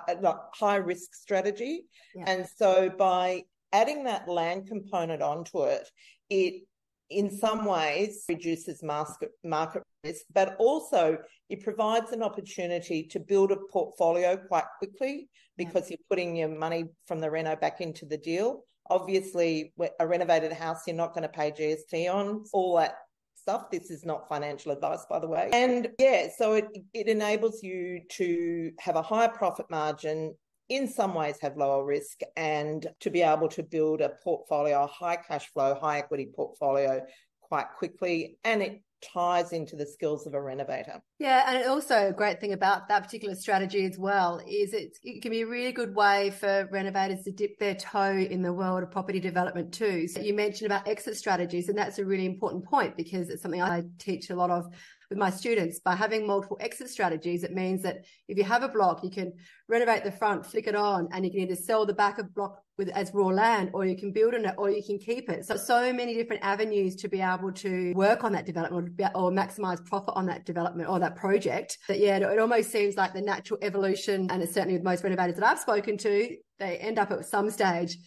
high 0.53 0.77
risk 0.77 1.13
strategy. 1.13 1.85
Yeah. 2.15 2.25
And 2.27 2.47
so 2.57 2.89
by 2.89 3.43
adding 3.71 4.05
that 4.05 4.27
land 4.27 4.67
component 4.67 5.21
onto 5.21 5.63
it, 5.63 5.87
it 6.29 6.63
in 7.11 7.29
some 7.29 7.65
ways 7.65 8.23
reduces 8.29 8.81
market, 8.81 9.31
market 9.43 9.83
risk, 10.03 10.23
but 10.33 10.55
also 10.57 11.17
it 11.49 11.63
provides 11.63 12.11
an 12.11 12.23
opportunity 12.23 13.03
to 13.03 13.19
build 13.19 13.51
a 13.51 13.57
portfolio 13.71 14.37
quite 14.37 14.65
quickly 14.79 15.29
because 15.57 15.89
you're 15.89 15.99
putting 16.09 16.35
your 16.35 16.49
money 16.49 16.85
from 17.07 17.19
the 17.19 17.29
reno 17.29 17.55
back 17.55 17.81
into 17.81 18.05
the 18.05 18.17
deal. 18.17 18.63
Obviously, 18.89 19.73
a 19.99 20.07
renovated 20.07 20.51
house, 20.51 20.83
you're 20.87 20.95
not 20.95 21.13
going 21.13 21.23
to 21.23 21.29
pay 21.29 21.51
GST 21.51 22.13
on 22.13 22.43
all 22.53 22.77
that 22.77 22.95
stuff. 23.35 23.69
This 23.69 23.91
is 23.91 24.05
not 24.05 24.27
financial 24.27 24.71
advice, 24.71 25.05
by 25.09 25.19
the 25.19 25.27
way. 25.27 25.49
And 25.53 25.89
yeah, 25.99 26.27
so 26.35 26.53
it, 26.53 26.67
it 26.93 27.07
enables 27.07 27.63
you 27.63 28.01
to 28.11 28.71
have 28.79 28.95
a 28.95 29.01
higher 29.01 29.29
profit 29.29 29.65
margin 29.69 30.35
in 30.71 30.87
some 30.87 31.13
ways 31.13 31.35
have 31.41 31.57
lower 31.57 31.83
risk 31.83 32.21
and 32.37 32.87
to 33.01 33.09
be 33.09 33.21
able 33.21 33.49
to 33.49 33.61
build 33.61 33.99
a 33.99 34.09
portfolio, 34.23 34.83
a 34.83 34.87
high 34.87 35.17
cash 35.17 35.51
flow, 35.51 35.77
high 35.79 35.97
equity 35.97 36.29
portfolio 36.33 37.05
quite 37.41 37.67
quickly. 37.77 38.37
And 38.45 38.61
it 38.61 38.81
ties 39.01 39.51
into 39.51 39.75
the 39.75 39.85
skills 39.85 40.25
of 40.25 40.33
a 40.33 40.41
renovator. 40.41 41.01
Yeah, 41.19 41.43
and 41.47 41.67
also 41.67 42.07
a 42.07 42.13
great 42.13 42.39
thing 42.39 42.53
about 42.53 42.87
that 42.87 43.03
particular 43.03 43.35
strategy 43.35 43.83
as 43.83 43.97
well 43.97 44.39
is 44.47 44.73
it, 44.73 44.97
it 45.03 45.21
can 45.21 45.31
be 45.31 45.41
a 45.41 45.47
really 45.47 45.73
good 45.73 45.93
way 45.93 46.29
for 46.29 46.69
renovators 46.71 47.23
to 47.23 47.31
dip 47.31 47.59
their 47.59 47.75
toe 47.75 48.15
in 48.15 48.41
the 48.41 48.53
world 48.53 48.83
of 48.83 48.91
property 48.91 49.19
development 49.19 49.73
too. 49.73 50.07
So 50.07 50.21
you 50.21 50.33
mentioned 50.33 50.67
about 50.67 50.87
exit 50.87 51.17
strategies, 51.17 51.67
and 51.67 51.77
that's 51.77 51.99
a 51.99 52.05
really 52.05 52.25
important 52.25 52.63
point 52.63 52.95
because 52.95 53.29
it's 53.29 53.41
something 53.41 53.61
I 53.61 53.83
teach 53.97 54.29
a 54.29 54.35
lot 54.35 54.51
of 54.51 54.73
with 55.11 55.19
my 55.19 55.29
students. 55.29 55.79
By 55.79 55.95
having 55.95 56.25
multiple 56.25 56.57
exit 56.61 56.89
strategies, 56.89 57.43
it 57.43 57.53
means 57.53 57.83
that 57.83 58.05
if 58.27 58.37
you 58.37 58.45
have 58.45 58.63
a 58.63 58.69
block, 58.69 59.03
you 59.03 59.11
can 59.11 59.33
renovate 59.67 60.03
the 60.03 60.11
front, 60.11 60.45
flick 60.45 60.67
it 60.67 60.75
on, 60.75 61.09
and 61.11 61.25
you 61.25 61.29
can 61.29 61.41
either 61.41 61.55
sell 61.55 61.85
the 61.85 61.93
back 61.93 62.17
of 62.17 62.33
block 62.33 62.63
with 62.77 62.87
as 62.89 63.13
raw 63.13 63.27
land, 63.27 63.69
or 63.73 63.85
you 63.85 63.97
can 63.97 64.11
build 64.13 64.33
on 64.33 64.45
it, 64.45 64.55
or 64.57 64.71
you 64.71 64.81
can 64.81 64.97
keep 64.97 65.29
it. 65.29 65.45
So, 65.45 65.57
so 65.57 65.93
many 65.93 66.15
different 66.15 66.43
avenues 66.43 66.95
to 66.95 67.09
be 67.09 67.21
able 67.21 67.51
to 67.51 67.93
work 67.93 68.23
on 68.23 68.31
that 68.31 68.45
development 68.45 68.99
or, 69.13 69.31
maximize 69.31 69.85
profit 69.85 70.13
on 70.15 70.25
that 70.27 70.45
development 70.45 70.89
or 70.89 70.99
that 70.99 71.15
project. 71.15 71.77
That 71.87 71.99
yeah, 71.99 72.17
it, 72.17 72.23
it 72.23 72.39
almost 72.39 72.71
seems 72.71 72.95
like 72.95 73.13
the 73.13 73.21
natural 73.21 73.59
evolution, 73.61 74.29
and 74.31 74.41
it's 74.41 74.53
certainly 74.53 74.75
with 74.75 74.83
most 74.83 75.03
renovators 75.03 75.35
that 75.35 75.45
I've 75.45 75.59
spoken 75.59 75.97
to, 75.97 76.37
they 76.57 76.77
end 76.77 76.97
up 76.97 77.11
at 77.11 77.25
some 77.25 77.49
stage 77.49 77.97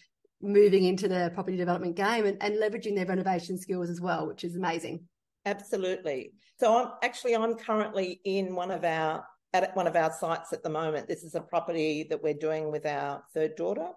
moving 0.41 0.85
into 0.85 1.09
the 1.09 1.31
property 1.35 1.57
development 1.57 1.97
game 1.97 2.25
and, 2.25 2.43
and 2.43 2.57
leveraging 2.57 2.97
their 2.97 3.07
renovation 3.07 3.59
skills 3.59 3.91
as 3.91 4.01
well, 4.01 4.27
which 4.27 4.45
is 4.45 4.57
amazing. 4.57 5.07
Absolutely. 5.47 6.33
So 6.59 6.77
I'm 6.77 6.93
actually 7.03 7.35
I'm 7.37 7.55
currently 7.55 8.21
in 8.25 8.55
one 8.55 8.71
of 8.71 8.85
our 8.85 9.25
at 9.53 9.75
one 9.77 9.87
of 9.87 9.97
our 9.97 10.13
sites 10.13 10.53
at 10.53 10.63
the 10.63 10.71
moment. 10.71 11.07
This 11.07 11.23
is 11.23 11.35
a 11.35 11.41
property 11.41 12.07
that 12.11 12.23
we're 12.23 12.35
doing 12.35 12.73
with 12.73 12.87
our 12.87 13.23
third 13.33 13.55
daughter. 13.57 13.89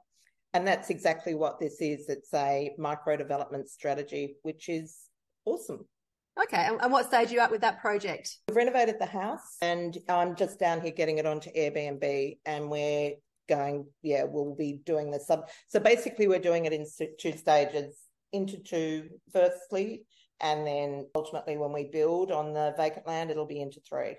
And 0.54 0.68
that's 0.68 0.90
exactly 0.90 1.36
what 1.36 1.60
this 1.60 1.82
is. 1.82 2.10
It's 2.10 2.34
a 2.34 2.72
micro 2.78 3.18
development 3.18 3.70
strategy, 3.70 4.38
which 4.44 4.70
is 4.70 4.96
awesome. 5.46 5.86
Okay. 6.42 6.68
And, 6.82 6.92
what 6.92 7.08
stage 7.08 7.32
are 7.32 7.34
you 7.34 7.40
at 7.40 7.52
with 7.52 7.62
that 7.62 7.82
project? 7.82 8.38
We've 8.48 8.58
renovated 8.58 8.98
the 9.00 9.08
house 9.08 9.58
and 9.62 9.98
I'm 10.08 10.36
just 10.36 10.60
down 10.60 10.82
here 10.82 10.92
getting 10.92 11.18
it 11.18 11.26
onto 11.26 11.52
Airbnb 11.52 12.38
and 12.46 12.70
we're 12.70 13.14
going, 13.50 13.88
yeah, 14.04 14.24
we'll 14.24 14.56
be 14.56 14.82
doing 14.86 15.10
the 15.10 15.20
sub. 15.20 15.50
So 15.68 15.80
basically, 15.80 16.28
we're 16.28 16.40
doing 16.40 16.66
it 16.66 16.74
in 16.74 16.86
two 17.20 17.36
stages 17.36 17.96
into 18.34 18.58
two, 18.58 19.10
firstly, 19.32 20.04
and 20.42 20.66
then 20.66 21.08
ultimately, 21.16 21.58
when 21.58 21.74
we 21.74 21.86
build 21.86 22.32
on 22.32 22.54
the 22.54 22.74
vacant 22.78 23.08
land, 23.08 23.32
it'll 23.32 23.46
be 23.46 23.62
into 23.62 23.80
three. 23.82 24.16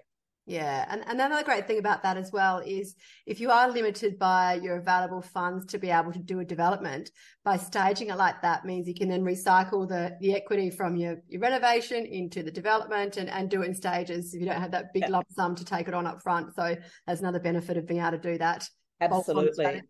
Yeah, 0.48 0.86
and, 0.88 1.02
and 1.06 1.20
another 1.20 1.44
great 1.44 1.66
thing 1.66 1.78
about 1.78 2.02
that 2.04 2.16
as 2.16 2.32
well 2.32 2.62
is 2.64 2.94
if 3.26 3.38
you 3.38 3.50
are 3.50 3.70
limited 3.70 4.18
by 4.18 4.54
your 4.54 4.76
available 4.76 5.20
funds 5.20 5.66
to 5.66 5.78
be 5.78 5.90
able 5.90 6.10
to 6.10 6.18
do 6.18 6.40
a 6.40 6.44
development, 6.44 7.10
by 7.44 7.58
staging 7.58 8.08
it 8.08 8.16
like 8.16 8.40
that 8.40 8.64
means 8.64 8.88
you 8.88 8.94
can 8.94 9.10
then 9.10 9.22
recycle 9.22 9.86
the, 9.86 10.16
the 10.22 10.34
equity 10.34 10.70
from 10.70 10.96
your, 10.96 11.18
your 11.28 11.42
renovation 11.42 12.06
into 12.06 12.42
the 12.42 12.50
development 12.50 13.18
and, 13.18 13.28
and 13.28 13.50
do 13.50 13.60
it 13.60 13.66
in 13.66 13.74
stages 13.74 14.32
if 14.32 14.40
you 14.40 14.46
don't 14.46 14.58
have 14.58 14.70
that 14.70 14.94
big 14.94 15.02
yeah. 15.02 15.10
lump 15.10 15.26
sum 15.32 15.54
to 15.54 15.66
take 15.66 15.86
it 15.86 15.92
on 15.92 16.06
up 16.06 16.22
front. 16.22 16.54
So 16.54 16.74
there's 17.06 17.20
another 17.20 17.40
benefit 17.40 17.76
of 17.76 17.86
being 17.86 18.00
able 18.00 18.12
to 18.12 18.18
do 18.18 18.38
that. 18.38 18.66
Absolutely. 19.02 19.82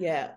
Yeah. 0.00 0.30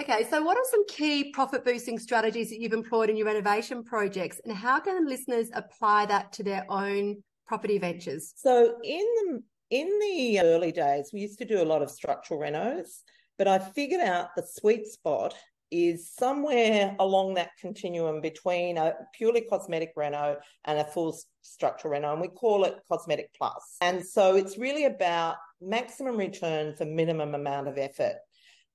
Okay, 0.00 0.26
so 0.30 0.42
what 0.42 0.56
are 0.56 0.64
some 0.70 0.86
key 0.86 1.30
profit 1.30 1.62
boosting 1.62 1.98
strategies 1.98 2.48
that 2.48 2.58
you've 2.58 2.72
employed 2.72 3.10
in 3.10 3.18
your 3.18 3.26
renovation 3.26 3.84
projects, 3.84 4.40
and 4.46 4.56
how 4.56 4.80
can 4.80 5.06
listeners 5.06 5.50
apply 5.52 6.06
that 6.06 6.32
to 6.32 6.42
their 6.42 6.64
own 6.70 7.22
property 7.46 7.76
ventures? 7.76 8.32
So 8.34 8.78
in 8.82 8.98
the 8.98 9.42
in 9.68 9.98
the 10.00 10.40
early 10.40 10.72
days, 10.72 11.10
we 11.12 11.20
used 11.20 11.38
to 11.40 11.44
do 11.44 11.60
a 11.60 11.64
lot 11.64 11.82
of 11.82 11.90
structural 11.90 12.40
renos, 12.40 13.02
but 13.36 13.46
I 13.46 13.58
figured 13.58 14.00
out 14.00 14.34
the 14.34 14.42
sweet 14.42 14.86
spot 14.86 15.34
is 15.70 16.10
somewhere 16.10 16.96
along 16.98 17.34
that 17.34 17.50
continuum 17.60 18.22
between 18.22 18.78
a 18.78 18.94
purely 19.14 19.42
cosmetic 19.42 19.92
reno 19.96 20.38
and 20.64 20.78
a 20.78 20.84
full 20.84 21.14
structural 21.42 21.92
reno, 21.92 22.12
and 22.12 22.22
we 22.22 22.28
call 22.28 22.64
it 22.64 22.80
cosmetic 22.90 23.30
plus. 23.36 23.76
And 23.82 24.04
so 24.04 24.34
it's 24.34 24.56
really 24.56 24.86
about 24.86 25.36
maximum 25.60 26.16
return 26.16 26.74
for 26.74 26.86
minimum 26.86 27.34
amount 27.34 27.68
of 27.68 27.76
effort. 27.76 28.16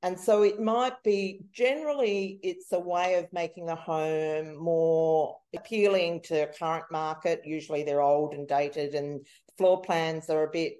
And 0.05 0.19
so 0.19 0.43
it 0.43 0.62
might 0.62 1.01
be 1.03 1.39
generally 1.51 2.39
it's 2.43 2.71
a 2.71 2.79
way 2.79 3.15
of 3.15 3.25
making 3.33 3.65
the 3.65 3.75
home 3.75 4.55
more 4.55 5.38
appealing 5.55 6.21
to 6.25 6.43
a 6.43 6.53
current 6.53 6.85
market. 6.91 7.41
Usually 7.43 7.83
they're 7.83 8.03
old 8.03 8.35
and 8.35 8.47
dated 8.47 8.93
and 8.93 9.25
floor 9.57 9.81
plans 9.81 10.29
are 10.29 10.43
a 10.43 10.51
bit 10.51 10.75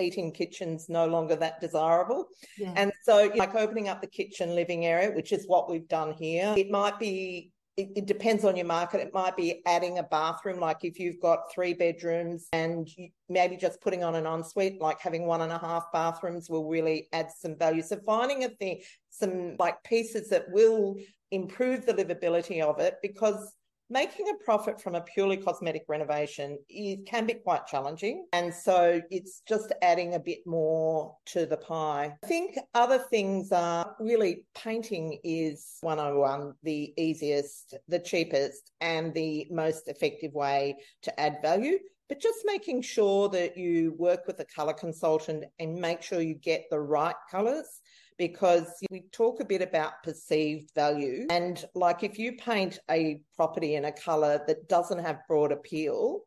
eating 0.00 0.32
kitchens 0.32 0.88
no 0.88 1.06
longer 1.06 1.36
that 1.36 1.60
desirable. 1.60 2.26
Yeah. 2.58 2.72
And 2.74 2.92
so 3.04 3.30
like 3.36 3.54
opening 3.54 3.88
up 3.88 4.00
the 4.00 4.08
kitchen 4.08 4.52
living 4.52 4.84
area, 4.84 5.12
which 5.12 5.30
is 5.30 5.46
what 5.46 5.70
we've 5.70 5.86
done 5.86 6.12
here, 6.12 6.56
it 6.58 6.72
might 6.72 6.98
be 6.98 7.52
it, 7.78 7.92
it, 7.94 8.06
depends 8.06 8.44
on 8.44 8.56
your 8.56 8.66
market. 8.66 9.00
It 9.00 9.14
might 9.14 9.36
be 9.36 9.62
adding 9.64 9.98
a 9.98 10.02
bathroom, 10.02 10.58
like 10.58 10.78
if 10.82 10.98
you've 10.98 11.20
got 11.20 11.52
three 11.54 11.74
bedrooms 11.74 12.48
and 12.52 12.88
maybe 13.28 13.56
just 13.56 13.80
putting 13.80 14.02
on 14.02 14.16
an 14.16 14.26
ensuite, 14.26 14.80
like 14.80 15.00
having 15.00 15.26
one 15.26 15.42
and 15.42 15.52
a 15.52 15.58
half 15.58 15.84
bathrooms 15.92 16.50
will 16.50 16.68
really 16.68 17.08
add 17.12 17.30
some 17.30 17.56
value. 17.56 17.82
So 17.82 18.00
finding 18.04 18.42
a 18.42 18.48
thing, 18.48 18.80
some 19.10 19.54
like 19.60 19.80
pieces 19.84 20.28
that 20.30 20.50
will 20.50 20.96
improve 21.30 21.86
the 21.86 21.94
livability 21.94 22.60
of 22.60 22.80
it 22.80 22.96
because 23.00 23.54
making 23.90 24.28
a 24.28 24.44
profit 24.44 24.80
from 24.80 24.94
a 24.94 25.00
purely 25.00 25.36
cosmetic 25.36 25.84
renovation 25.88 26.58
can 27.06 27.26
be 27.26 27.34
quite 27.34 27.66
challenging. 27.66 28.26
And 28.32 28.52
so 28.52 29.00
it's 29.10 29.42
just 29.48 29.72
adding 29.82 30.14
a 30.14 30.20
bit 30.20 30.46
more 30.46 31.16
to 31.26 31.46
the 31.46 31.56
pie. 31.56 32.14
I 32.22 32.26
think 32.26 32.58
other 32.74 32.98
things 32.98 33.52
are 33.52 33.94
really 33.98 34.44
painting 34.54 35.18
is 35.24 35.78
101 35.80 36.28
um, 36.28 36.54
the 36.62 36.92
easiest, 36.96 37.74
the 37.88 37.98
cheapest, 37.98 38.70
and 38.80 39.14
the 39.14 39.46
most 39.50 39.88
effective 39.88 40.32
way 40.34 40.76
to 41.02 41.20
add 41.20 41.38
value 41.42 41.78
but 42.08 42.20
just 42.20 42.38
making 42.46 42.80
sure 42.80 43.28
that 43.28 43.56
you 43.56 43.94
work 43.98 44.26
with 44.26 44.40
a 44.40 44.44
color 44.46 44.72
consultant 44.72 45.44
and 45.58 45.74
make 45.74 46.02
sure 46.02 46.22
you 46.22 46.34
get 46.34 46.64
the 46.70 46.80
right 46.80 47.14
colors 47.30 47.80
because 48.18 48.66
we 48.90 49.04
talk 49.12 49.40
a 49.40 49.44
bit 49.44 49.62
about 49.62 50.02
perceived 50.02 50.70
value. 50.74 51.26
And 51.30 51.64
like 51.74 52.02
if 52.02 52.18
you 52.18 52.32
paint 52.32 52.80
a 52.90 53.20
property 53.36 53.76
in 53.76 53.86
a 53.86 53.92
color 53.92 54.42
that 54.46 54.68
doesn't 54.68 54.98
have 54.98 55.26
broad 55.28 55.52
appeal, 55.52 56.20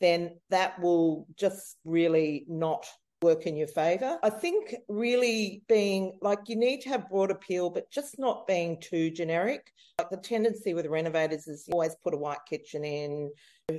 then 0.00 0.38
that 0.50 0.80
will 0.80 1.26
just 1.36 1.76
really 1.84 2.44
not 2.48 2.86
work 3.22 3.46
in 3.46 3.56
your 3.56 3.68
favor. 3.68 4.18
I 4.22 4.30
think 4.30 4.74
really 4.88 5.62
being 5.68 6.18
like 6.20 6.40
you 6.46 6.56
need 6.56 6.80
to 6.82 6.90
have 6.90 7.08
broad 7.08 7.30
appeal, 7.30 7.70
but 7.70 7.90
just 7.90 8.18
not 8.18 8.46
being 8.46 8.80
too 8.80 9.10
generic. 9.10 9.72
Like 9.98 10.10
the 10.10 10.16
tendency 10.16 10.74
with 10.74 10.86
renovators 10.86 11.46
is 11.46 11.68
always 11.72 11.96
put 12.02 12.14
a 12.14 12.18
white 12.18 12.44
kitchen 12.48 12.84
in, 12.84 13.30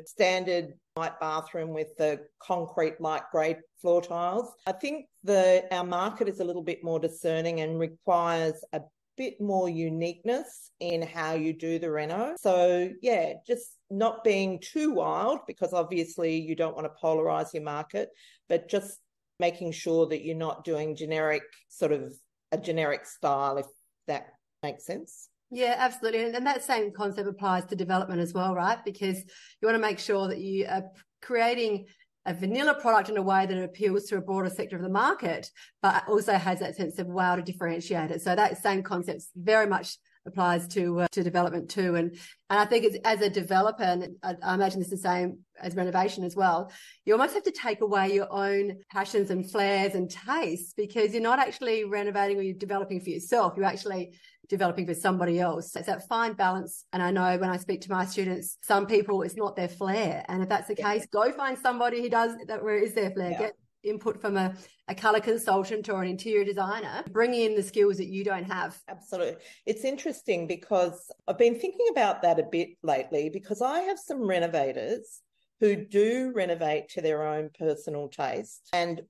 standard 0.06 0.74
white 0.96 1.20
bathroom 1.20 1.70
with 1.70 1.96
the 1.98 2.22
concrete 2.40 3.00
light 3.00 3.24
grey 3.32 3.58
floor 3.82 4.02
tiles. 4.02 4.52
I 4.66 4.72
think 4.72 5.06
the 5.26 5.66
our 5.72 5.84
market 5.84 6.30
is 6.30 6.40
a 6.40 6.44
little 6.44 6.62
bit 6.64 6.84
more 6.84 7.00
discerning 7.00 7.62
and 7.62 7.80
requires 7.80 8.64
a 8.74 8.82
bit 9.18 9.40
more 9.40 9.70
uniqueness 9.70 10.72
in 10.80 11.02
how 11.02 11.34
you 11.34 11.54
do 11.54 11.80
the 11.80 11.90
reno. 11.90 12.36
So 12.40 12.92
yeah, 13.02 13.34
just 13.48 13.78
not 13.90 14.24
being 14.24 14.60
too 14.60 14.92
wild 14.92 15.40
because 15.48 15.74
obviously 15.74 16.38
you 16.38 16.56
don't 16.56 16.76
want 16.76 16.88
to 16.88 17.02
polarize 17.02 17.54
your 17.54 17.64
market, 17.64 18.10
but 18.50 18.70
just 18.70 19.00
making 19.40 19.72
sure 19.72 20.08
that 20.08 20.24
you're 20.24 20.36
not 20.36 20.64
doing 20.64 20.96
generic 20.96 21.44
sort 21.70 21.92
of 21.92 22.14
a 22.52 22.58
generic 22.58 23.06
style 23.06 23.58
if 23.58 23.66
that 24.08 24.28
makes 24.64 24.86
sense. 24.86 25.30
Yeah, 25.52 25.76
absolutely. 25.78 26.34
And, 26.34 26.46
that 26.46 26.64
same 26.64 26.92
concept 26.92 27.28
applies 27.28 27.66
to 27.66 27.76
development 27.76 28.20
as 28.20 28.34
well, 28.34 28.54
right? 28.56 28.84
Because 28.84 29.18
you 29.18 29.68
want 29.68 29.76
to 29.76 29.82
make 29.82 30.00
sure 30.00 30.28
that 30.28 30.40
you 30.40 30.66
are 30.68 30.84
creating 31.22 31.86
a 32.26 32.34
vanilla 32.34 32.74
product 32.74 33.10
in 33.10 33.18
a 33.18 33.22
way 33.22 33.46
that 33.46 33.64
appeals 33.64 34.06
to 34.06 34.18
a 34.18 34.22
broader 34.22 34.50
sector 34.50 34.76
of 34.76 34.82
the 34.82 34.90
market, 34.90 35.50
but 35.82 36.04
also 36.08 36.34
has 36.34 36.60
that 36.60 36.76
sense 36.76 36.98
of 37.00 37.08
wow 37.08 37.36
to 37.36 37.42
differentiate 37.42 38.12
it. 38.12 38.22
So 38.22 38.36
that 38.36 38.62
same 38.62 38.82
concept 38.82 39.24
very 39.36 39.68
much 39.68 39.98
applies 40.26 40.68
to 40.70 41.02
uh, 41.02 41.08
to 41.12 41.24
development 41.24 41.70
too. 41.70 41.96
And 41.96 42.18
and 42.50 42.60
I 42.60 42.66
think 42.66 42.86
it's 42.86 42.98
as 43.06 43.22
a 43.22 43.30
developer, 43.30 43.84
and 43.84 44.16
I, 44.24 44.36
I 44.44 44.54
imagine 44.54 44.82
it's 44.82 44.90
the 44.90 44.98
same 44.98 45.40
as 45.60 45.76
renovation 45.76 46.24
as 46.24 46.36
well. 46.36 46.72
You 47.06 47.14
almost 47.14 47.34
have 47.34 47.44
to 47.44 47.52
take 47.52 47.82
away 47.82 48.14
your 48.14 48.32
own 48.32 48.78
passions 48.92 49.32
and 49.32 49.50
flares 49.50 49.96
and 49.96 50.10
tastes 50.10 50.74
because 50.74 51.14
you're 51.14 51.22
not 51.22 51.40
actually 51.40 51.86
renovating 51.86 52.38
or 52.38 52.42
you're 52.42 52.56
developing 52.56 53.00
for 53.00 53.10
yourself. 53.10 53.54
You're 53.56 53.66
actually 53.66 54.14
developing 54.50 54.86
for 54.86 54.94
somebody 54.94 55.40
else. 55.40 55.76
It's 55.76 55.88
that 55.88 56.08
fine 56.08 56.34
balance. 56.34 56.86
And 56.94 57.02
I 57.02 57.12
know 57.12 57.38
when 57.38 57.50
I 57.50 57.58
speak 57.58 57.82
to 57.82 57.92
my 57.92 58.06
students, 58.06 58.58
some 58.62 58.86
people 58.86 59.22
it's 59.22 59.36
not 59.36 59.56
their 59.56 59.70
flair. 59.70 60.24
And 60.28 60.44
if 60.44 60.50
that's 60.50 60.68
the 60.68 60.76
yeah. 60.78 60.94
case, 60.94 61.08
go 61.12 61.32
find 61.32 61.58
somebody 61.58 62.02
who 62.02 62.10
does 62.10 62.34
that 62.48 62.64
where 62.64 62.78
is 62.78 62.94
their 62.94 63.12
flair. 63.12 63.32
Yeah. 63.32 63.40
Get 63.40 63.54
input 63.86 64.20
from 64.20 64.38
a, 64.38 64.54
a 64.88 64.96
color 64.96 65.20
consultant 65.20 65.90
or 65.90 66.02
an 66.02 66.10
interior 66.10 66.44
designer. 66.44 67.04
Bring 67.12 67.34
in 67.34 67.56
the 67.56 67.64
skills 67.64 67.98
that 67.98 68.08
you 68.08 68.24
don't 68.24 68.46
have. 68.46 68.78
Absolutely. 68.88 69.38
It's 69.66 69.84
interesting 69.84 70.48
because 70.48 71.12
I've 71.28 71.38
been 71.38 71.60
thinking 71.60 71.88
about 71.92 72.22
that 72.24 72.40
a 72.40 72.44
bit 72.44 72.70
lately 72.84 73.30
because 73.30 73.62
I 73.62 73.80
have 73.82 74.00
some 74.00 74.28
renovators 74.28 75.22
who 75.60 75.76
do 75.76 76.32
renovate 76.36 76.90
to 76.90 77.02
their 77.02 77.26
own 77.26 77.50
personal 77.58 78.10
taste 78.10 78.70
and 78.74 79.02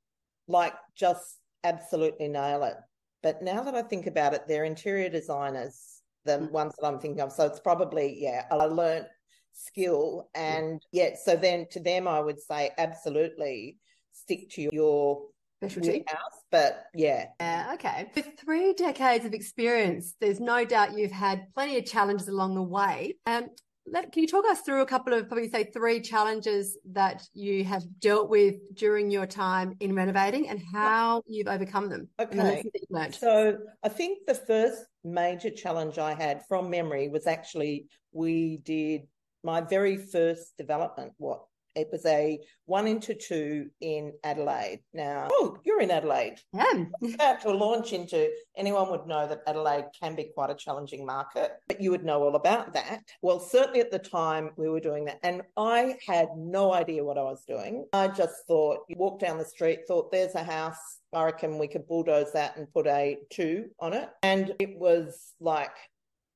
like 0.48 0.74
just 0.96 1.40
absolutely 1.64 2.28
nail 2.28 2.64
it. 2.64 2.76
But 3.24 3.42
now 3.42 3.64
that 3.64 3.74
I 3.74 3.82
think 3.82 4.06
about 4.06 4.36
it, 4.36 4.48
they're 4.48 4.66
interior 4.66 5.10
designers, 5.10 6.02
the 6.26 6.38
mm. 6.38 6.52
ones 6.52 6.74
that 6.80 6.86
I'm 6.86 7.00
thinking 7.00 7.22
of. 7.22 7.32
So 7.32 7.46
it's 7.46 7.60
probably, 7.60 8.18
yeah, 8.20 8.46
a 8.52 8.68
learned 8.68 9.08
skill. 9.54 10.30
And 10.36 10.82
yeah, 10.92 11.16
so 11.22 11.36
then 11.36 11.66
to 11.72 11.80
them, 11.80 12.08
I 12.08 12.20
would 12.20 12.40
say 12.40 12.72
absolutely 12.78 13.78
stick 14.16 14.50
to 14.52 14.70
your 14.72 15.24
specialty 15.60 16.04
house. 16.08 16.42
But 16.52 16.86
yeah. 16.94 17.28
Yeah, 17.40 17.72
okay. 17.76 18.12
With 18.16 18.30
three 18.40 18.74
decades 18.74 19.26
of 19.26 19.34
experience, 19.34 20.16
there's 20.20 20.40
no 20.40 20.66
doubt 20.66 20.98
you've 20.98 21.12
had 21.12 21.54
plenty 21.54 21.78
of 21.78 21.86
challenges 21.86 22.28
along 22.28 22.56
the 22.56 22.64
way. 22.64 23.18
Um, 23.26 23.48
let, 23.88 24.12
can 24.12 24.24
you 24.24 24.28
talk 24.28 24.46
us 24.46 24.62
through 24.62 24.82
a 24.82 24.86
couple 24.86 25.14
of 25.14 25.28
probably 25.28 25.50
say 25.50 25.66
three 25.66 26.02
challenges 26.02 26.78
that 26.92 27.24
you 27.34 27.64
have 27.66 27.84
dealt 28.00 28.30
with 28.30 28.56
during 28.74 29.12
your 29.12 29.28
time 29.28 29.76
in 29.80 29.94
renovating 29.94 30.50
and 30.50 30.60
how 30.74 31.22
you've 31.28 31.48
overcome 31.48 31.90
them? 31.90 32.08
Okay. 32.20 32.64
So 33.12 33.58
I 33.84 33.90
think 33.90 34.26
the 34.26 34.34
first 34.34 34.86
major 35.04 35.52
challenge 35.52 36.00
I 36.00 36.16
had 36.16 36.44
from 36.48 36.72
memory 36.72 37.10
was 37.10 37.28
actually 37.28 37.86
we 38.12 38.58
did 38.58 39.02
my 39.44 39.62
very 39.62 39.98
first 39.98 40.58
development, 40.58 41.14
what 41.18 41.44
it 41.76 41.90
was 41.92 42.06
a 42.06 42.40
one 42.66 42.88
into 42.88 43.14
two 43.14 43.70
in 43.82 44.14
Adelaide. 44.24 44.80
Now, 44.94 45.28
oh, 45.32 45.58
you're 45.64 45.82
in 45.82 45.92
Adelaide. 45.92 46.40
Yeah. 46.56 46.86
About 47.16 47.42
to 47.42 47.52
launch 47.52 47.94
into, 47.94 48.30
anyone 48.58 48.90
would 48.90 49.06
know 49.06 49.28
that 49.28 49.42
Adelaide 49.46 49.86
can 50.00 50.16
be 50.16 50.32
quite 50.34 50.50
a 50.50 50.56
challenging 50.56 51.06
market, 51.06 51.52
but 51.68 51.80
you 51.82 51.92
would 51.92 52.04
know 52.04 52.24
all 52.24 52.36
about 52.36 52.74
that. 52.74 53.02
Well, 53.22 53.40
certainly 53.40 53.82
at 53.82 53.92
the 53.92 54.00
time 54.00 54.52
we 54.58 54.70
were 54.70 54.80
doing 54.80 55.06
that. 55.06 55.20
And 55.24 55.42
I 55.58 55.98
had 56.08 56.30
no 56.36 56.74
idea 56.74 57.04
what 57.04 57.18
I 57.18 57.24
was 57.24 57.44
doing. 57.46 57.86
I 57.94 58.08
just 58.08 58.48
thought, 58.48 58.80
you 58.88 58.96
walk 58.98 59.20
down 59.20 59.38
the 59.38 59.46
street, 59.46 59.82
thought 59.88 60.12
there's 60.12 60.36
a 60.36 60.44
house. 60.44 61.00
I 61.14 61.26
reckon 61.26 61.60
we 61.60 61.68
could 61.68 61.88
bulldoze 61.88 62.32
that 62.34 62.58
and 62.58 62.72
put 62.74 62.88
a 62.88 63.18
two 63.32 63.66
on 63.80 63.94
it. 63.94 64.10
And 64.24 64.54
it 64.60 64.78
was 64.78 65.34
like 65.40 65.76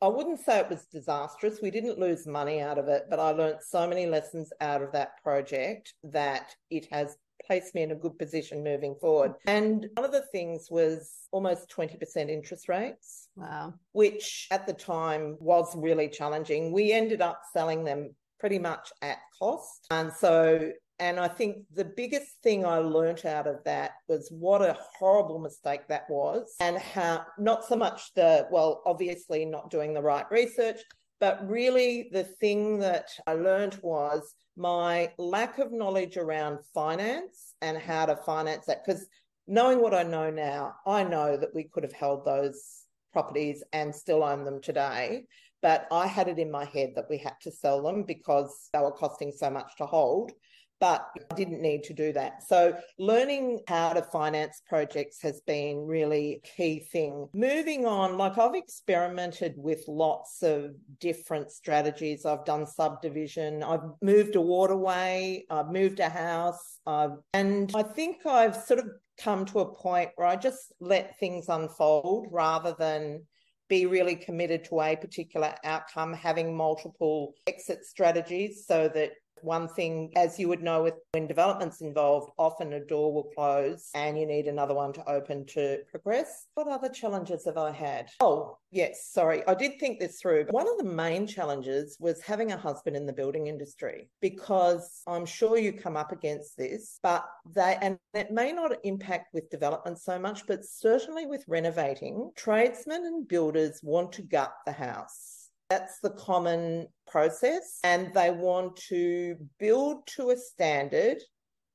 I 0.01 0.08
wouldn't 0.08 0.39
say 0.39 0.60
it 0.60 0.70
was 0.70 0.86
disastrous. 0.86 1.60
We 1.62 1.72
didn't 1.72 2.00
lose 2.00 2.25
money 2.25 2.62
out 2.62 2.77
of 2.77 2.88
it, 2.88 3.08
but 3.10 3.20
I 3.20 3.32
learned 3.32 3.60
so 3.62 3.88
many 3.88 4.06
lessons 4.06 4.51
out 4.62 4.82
of 4.82 4.91
that 4.94 5.22
project 5.24 5.94
that 6.03 6.56
it 6.70 6.88
has 6.91 7.18
placed 7.46 7.74
me 7.75 7.84
in 7.84 7.91
a 7.91 7.96
good 7.96 8.18
position 8.18 8.63
moving 8.63 8.96
forward. 9.01 9.34
And 9.46 9.88
one 9.96 10.06
of 10.06 10.12
the 10.12 10.25
things 10.32 10.68
was 10.70 11.12
almost 11.32 11.70
20% 11.75 12.29
interest 12.29 12.70
rates. 12.70 13.29
Wow. 13.36 13.74
Which 13.91 14.48
at 14.51 14.68
the 14.68 14.74
time 14.74 15.36
was 15.39 15.75
really 15.75 16.08
challenging. 16.08 16.72
We 16.72 16.91
ended 16.91 17.22
up 17.22 17.41
selling 17.51 17.84
them 17.84 18.15
pretty 18.39 18.60
much 18.60 18.91
at 19.01 19.18
cost. 19.38 19.88
And 19.91 20.13
so 20.13 20.72
and 21.00 21.20
I 21.20 21.27
think 21.27 21.58
the 21.74 21.86
biggest 21.86 22.41
thing 22.44 22.65
I 22.65 22.79
learnt 22.79 23.25
out 23.25 23.48
of 23.48 23.63
that 23.65 23.91
was 24.08 24.29
what 24.32 24.62
a 24.62 24.77
horrible 24.98 25.39
mistake 25.39 25.88
that 25.88 26.10
was, 26.10 26.56
and 26.60 26.77
how 26.77 27.25
not 27.38 27.65
so 27.65 27.75
much 27.75 28.13
the, 28.15 28.48
well, 28.51 28.82
obviously 28.86 29.46
not 29.46 29.72
doing 29.72 29.94
the 29.94 30.01
right 30.01 30.25
research, 30.29 30.79
but 31.20 31.48
really 31.48 32.10
the 32.12 32.24
thing 32.24 32.79
that 32.79 33.10
I 33.27 33.34
learned 33.34 33.79
was 33.82 34.34
my 34.56 35.12
lack 35.18 35.58
of 35.60 35.72
knowledge 35.72 36.18
around 36.18 36.60
finance 36.74 37.53
and 37.62 37.77
how 37.77 38.06
to 38.06 38.15
finance 38.15 38.65
that. 38.65 38.86
Because 38.86 39.08
knowing 39.48 39.82
what 39.82 39.94
I 39.94 40.03
know 40.03 40.29
now, 40.29 40.75
I 40.86 41.03
know 41.03 41.38
that 41.38 41.53
we 41.53 41.63
could 41.63 41.84
have 41.84 41.94
held 41.94 42.25
those 42.25 42.86
properties 43.12 43.63
and 43.74 43.94
still 43.94 44.24
own 44.24 44.46
them 44.46 44.62
today. 44.62 45.25
But 45.62 45.88
I 45.91 46.08
had 46.08 46.29
it 46.29 46.39
in 46.39 46.51
my 46.51 46.63
head 46.63 46.91
that 46.96 47.10
we 47.10 47.18
had 47.18 47.36
to 47.41 47.51
sell 47.51 47.82
them 47.82 48.03
because 48.03 48.70
they 48.72 48.79
were 48.79 48.91
costing 48.91 49.32
so 49.32 49.50
much 49.50 49.75
to 49.77 49.86
hold 49.86 50.32
but 50.79 51.07
I 51.31 51.36
didn't 51.36 51.62
need 51.62 51.83
to 51.83 51.93
do 51.93 52.13
that. 52.13 52.43
So 52.48 52.77
learning 52.98 53.59
how 53.67 53.93
to 53.93 54.01
finance 54.01 54.62
projects 54.67 55.21
has 55.21 55.41
been 55.41 55.86
really 55.86 56.41
key 56.55 56.79
thing. 56.79 57.27
Moving 57.33 57.86
on, 57.86 58.17
like 58.17 58.38
I've 58.38 58.55
experimented 58.55 59.55
with 59.57 59.83
lots 59.88 60.41
of 60.41 60.71
different 61.00 61.51
strategies. 61.51 62.25
I've 62.25 62.45
done 62.45 62.65
subdivision, 62.65 63.63
I've 63.63 63.83
moved 64.01 64.36
a 64.36 64.41
waterway, 64.41 65.45
I've 65.50 65.71
moved 65.71 66.00
a 66.00 66.09
house, 66.09 66.79
I've, 66.86 67.17
and 67.33 67.71
I 67.75 67.83
think 67.83 68.25
I've 68.25 68.55
sort 68.55 68.79
of 68.79 68.88
come 69.19 69.45
to 69.45 69.59
a 69.59 69.75
point 69.75 70.12
where 70.15 70.27
I 70.27 70.36
just 70.36 70.71
let 70.79 71.19
things 71.19 71.50
unfold 71.50 72.27
rather 72.31 72.75
than 72.77 73.24
be 73.67 73.86
really 73.86 74.15
committed 74.15 74.63
to 74.65 74.81
a 74.81 74.95
particular 74.95 75.53
outcome, 75.63 76.13
having 76.13 76.55
multiple 76.55 77.33
exit 77.45 77.86
strategies 77.86 78.65
so 78.65 78.89
that 78.89 79.12
one 79.43 79.67
thing, 79.67 80.12
as 80.15 80.39
you 80.39 80.48
would 80.48 80.62
know, 80.62 80.84
with 80.84 80.96
when 81.12 81.27
development's 81.27 81.81
involved, 81.81 82.31
often 82.38 82.74
a 82.74 82.79
door 82.79 83.13
will 83.13 83.31
close 83.36 83.89
and 83.96 84.17
you 84.17 84.25
need 84.25 84.48
another 84.48 84.74
one 84.74 84.93
to 84.93 85.10
open 85.10 85.46
to 85.48 85.79
progress. 85.89 86.48
What 86.55 86.67
other 86.67 86.89
challenges 86.89 87.46
have 87.46 87.58
I 87.58 87.72
had? 87.72 88.10
Oh, 88.19 88.58
yes, 88.72 89.10
sorry. 89.12 89.46
I 89.48 89.53
did 89.55 89.79
think 89.79 90.00
this 90.00 90.19
through. 90.22 90.46
But 90.46 90.53
One 90.53 90.67
of 90.67 90.77
the 90.77 90.91
main 90.91 91.27
challenges 91.27 91.98
was 92.00 92.22
having 92.22 92.51
a 92.51 92.58
husband 92.58 92.96
in 92.96 93.05
the 93.05 93.13
building 93.13 93.48
industry 93.48 94.10
because 94.22 95.01
I'm 95.08 95.25
sure 95.25 95.58
you 95.58 95.73
come 95.73 95.97
up 95.97 96.12
against 96.12 96.58
this, 96.58 96.99
but 97.02 97.25
they, 97.54 97.78
and 97.82 97.97
it 98.13 98.32
may 98.32 98.52
not 98.52 98.73
impact 98.84 99.34
with 99.34 99.49
development 99.49 99.99
so 99.99 100.19
much, 100.19 100.45
but 100.47 100.65
certainly 100.65 101.25
with 101.25 101.43
renovating, 101.47 102.32
tradesmen 102.36 103.06
and 103.06 103.28
builders 103.28 103.80
want 103.84 104.12
to 104.13 104.21
gut 104.21 104.54
the 104.65 104.71
house 104.71 105.38
that's 105.69 105.99
the 105.99 106.12
common 106.12 106.88
process. 107.08 107.79
And 107.84 108.13
they 108.13 108.32
want 108.32 108.75
to 108.89 109.36
build 109.60 110.08
to 110.15 110.32
a 110.32 110.38
standard 110.38 111.17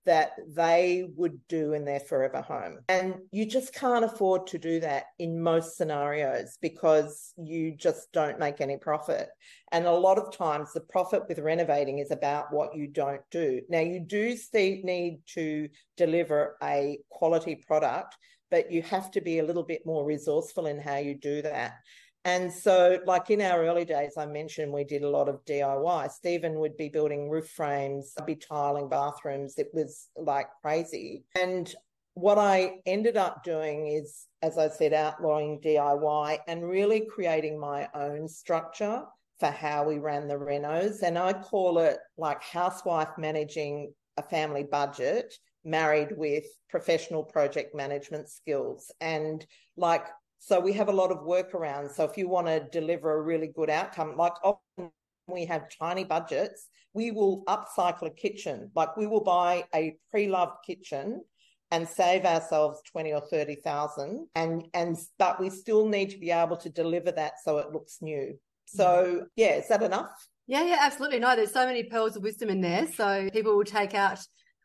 that 0.07 0.33
they 0.55 1.07
would 1.17 1.39
do 1.49 1.73
in 1.73 1.85
their 1.85 2.01
forever 2.01 2.43
home. 2.43 2.79
And 2.89 3.15
you 3.31 3.47
just 3.47 3.75
can't 3.75 4.05
afford 4.05 4.47
to 4.49 4.59
do 4.59 4.81
that 4.81 5.05
in 5.19 5.41
most 5.41 5.77
scenarios 5.77 6.59
because 6.61 7.33
you 7.39 7.75
just 7.75 8.13
don't 8.13 8.39
make 8.39 8.61
any 8.61 8.77
profit. 8.77 9.29
And 9.73 9.87
a 9.87 9.93
lot 9.93 10.19
of 10.19 10.37
times 10.37 10.73
the 10.73 10.81
profit 10.81 11.23
with 11.29 11.39
renovating 11.39 12.01
is 12.01 12.11
about 12.11 12.53
what 12.53 12.77
you 12.77 12.87
don't 12.87 13.23
do. 13.31 13.63
Now, 13.71 13.81
you 13.81 14.01
do 14.01 14.37
need 14.53 15.21
to 15.35 15.69
deliver 15.97 16.57
a 16.63 16.99
quality 17.11 17.55
product, 17.67 18.15
but 18.51 18.71
you 18.71 18.83
have 18.83 19.11
to 19.13 19.23
be 19.23 19.39
a 19.39 19.45
little 19.45 19.65
bit 19.65 19.87
more 19.87 20.05
resourceful 20.05 20.67
in 20.67 20.79
how 20.79 20.97
you 20.97 21.15
do 21.15 21.41
that. 21.43 21.77
And 22.25 22.51
so, 22.51 22.99
like 23.07 23.31
in 23.31 23.43
our 23.43 23.65
early 23.65 23.85
days, 23.85 24.15
I 24.17 24.25
mentioned 24.25 24.73
we 24.73 24.85
did 24.85 25.03
a 25.03 25.11
lot 25.11 25.29
of 25.29 25.45
DIY. 25.45 26.11
Stephen 26.11 26.59
would 26.61 26.77
be 26.77 26.89
building 26.89 27.29
roof 27.29 27.51
frames, 27.51 28.15
I'd 28.19 28.27
be 28.27 28.37
tiling 28.37 28.89
bathrooms. 28.89 29.59
It 29.59 29.69
was 29.75 30.09
like 30.17 30.49
crazy. 30.63 31.25
And 31.39 31.73
what 32.15 32.39
I 32.39 32.77
ended 32.87 33.17
up 33.17 33.45
doing 33.45 33.89
is, 33.89 34.27
as 34.41 34.57
I 34.57 34.69
said, 34.69 34.95
outlawing 34.95 35.61
DIY 35.61 36.39
and 36.47 36.67
really 36.67 37.03
creating 37.03 37.59
my 37.59 37.89
own 37.95 38.29
structure 38.29 39.03
for 39.41 39.51
how 39.51 39.85
we 39.85 39.99
ran 39.99 40.29
the 40.29 40.35
renos. 40.35 41.03
And 41.03 41.19
I 41.19 41.33
call 41.33 41.79
it 41.79 41.99
like 42.17 42.43
housewife 42.43 43.19
managing 43.19 43.93
a 44.17 44.23
family 44.23 44.63
budget 44.63 45.35
married 45.65 46.17
with 46.17 46.45
professional 46.71 47.25
project 47.25 47.75
management 47.75 48.29
skills. 48.29 48.93
And 49.01 49.45
like 49.77 50.07
so 50.47 50.61
we 50.61 50.75
have 50.75 50.89
a 50.89 50.93
lot 50.93 51.11
of 51.11 51.21
workarounds. 51.21 51.93
So 51.95 52.05
if 52.05 52.19
you 52.19 52.29
want 52.29 52.49
to 52.49 52.69
deliver 52.71 53.17
a 53.17 53.23
really 53.23 53.47
good 53.47 53.71
outcome, 53.71 54.15
like 54.15 54.35
often 54.45 54.91
we 55.27 55.47
have 55.47 55.71
tiny 55.71 56.05
budgets, 56.05 56.69
we 56.93 57.13
will 57.13 57.45
upcycle 57.47 58.09
a 58.09 58.11
kitchen. 58.11 58.71
Like 58.75 58.95
we 58.95 59.07
will 59.07 59.23
buy 59.23 59.65
a 59.75 59.97
pre-loved 60.11 60.59
kitchen 60.67 61.23
and 61.71 61.89
save 61.89 62.27
ourselves 62.27 62.83
20 62.93 63.15
or 63.15 63.23
30,000 63.23 64.27
and 64.35 64.67
and 64.75 64.99
but 65.19 65.41
we 65.41 65.49
still 65.49 65.89
need 65.89 66.11
to 66.11 66.19
be 66.19 66.31
able 66.31 66.59
to 66.59 66.69
deliver 66.69 67.11
that 67.13 67.33
so 67.43 67.57
it 67.57 67.73
looks 67.73 68.03
new. 68.03 68.19
Mm-hmm. 68.19 68.77
So 68.77 69.27
yeah, 69.37 69.55
is 69.55 69.69
that 69.69 69.83
enough? 69.83 70.13
Yeah, 70.47 70.65
yeah, 70.65 70.77
absolutely. 70.79 71.21
No, 71.21 71.35
there's 71.35 71.55
so 71.55 71.65
many 71.65 71.85
pearls 71.85 72.17
of 72.17 72.23
wisdom 72.23 72.51
in 72.51 72.61
there. 72.61 72.87
So 72.87 73.31
people 73.33 73.57
will 73.57 73.65
take 73.65 73.95
out 73.95 74.19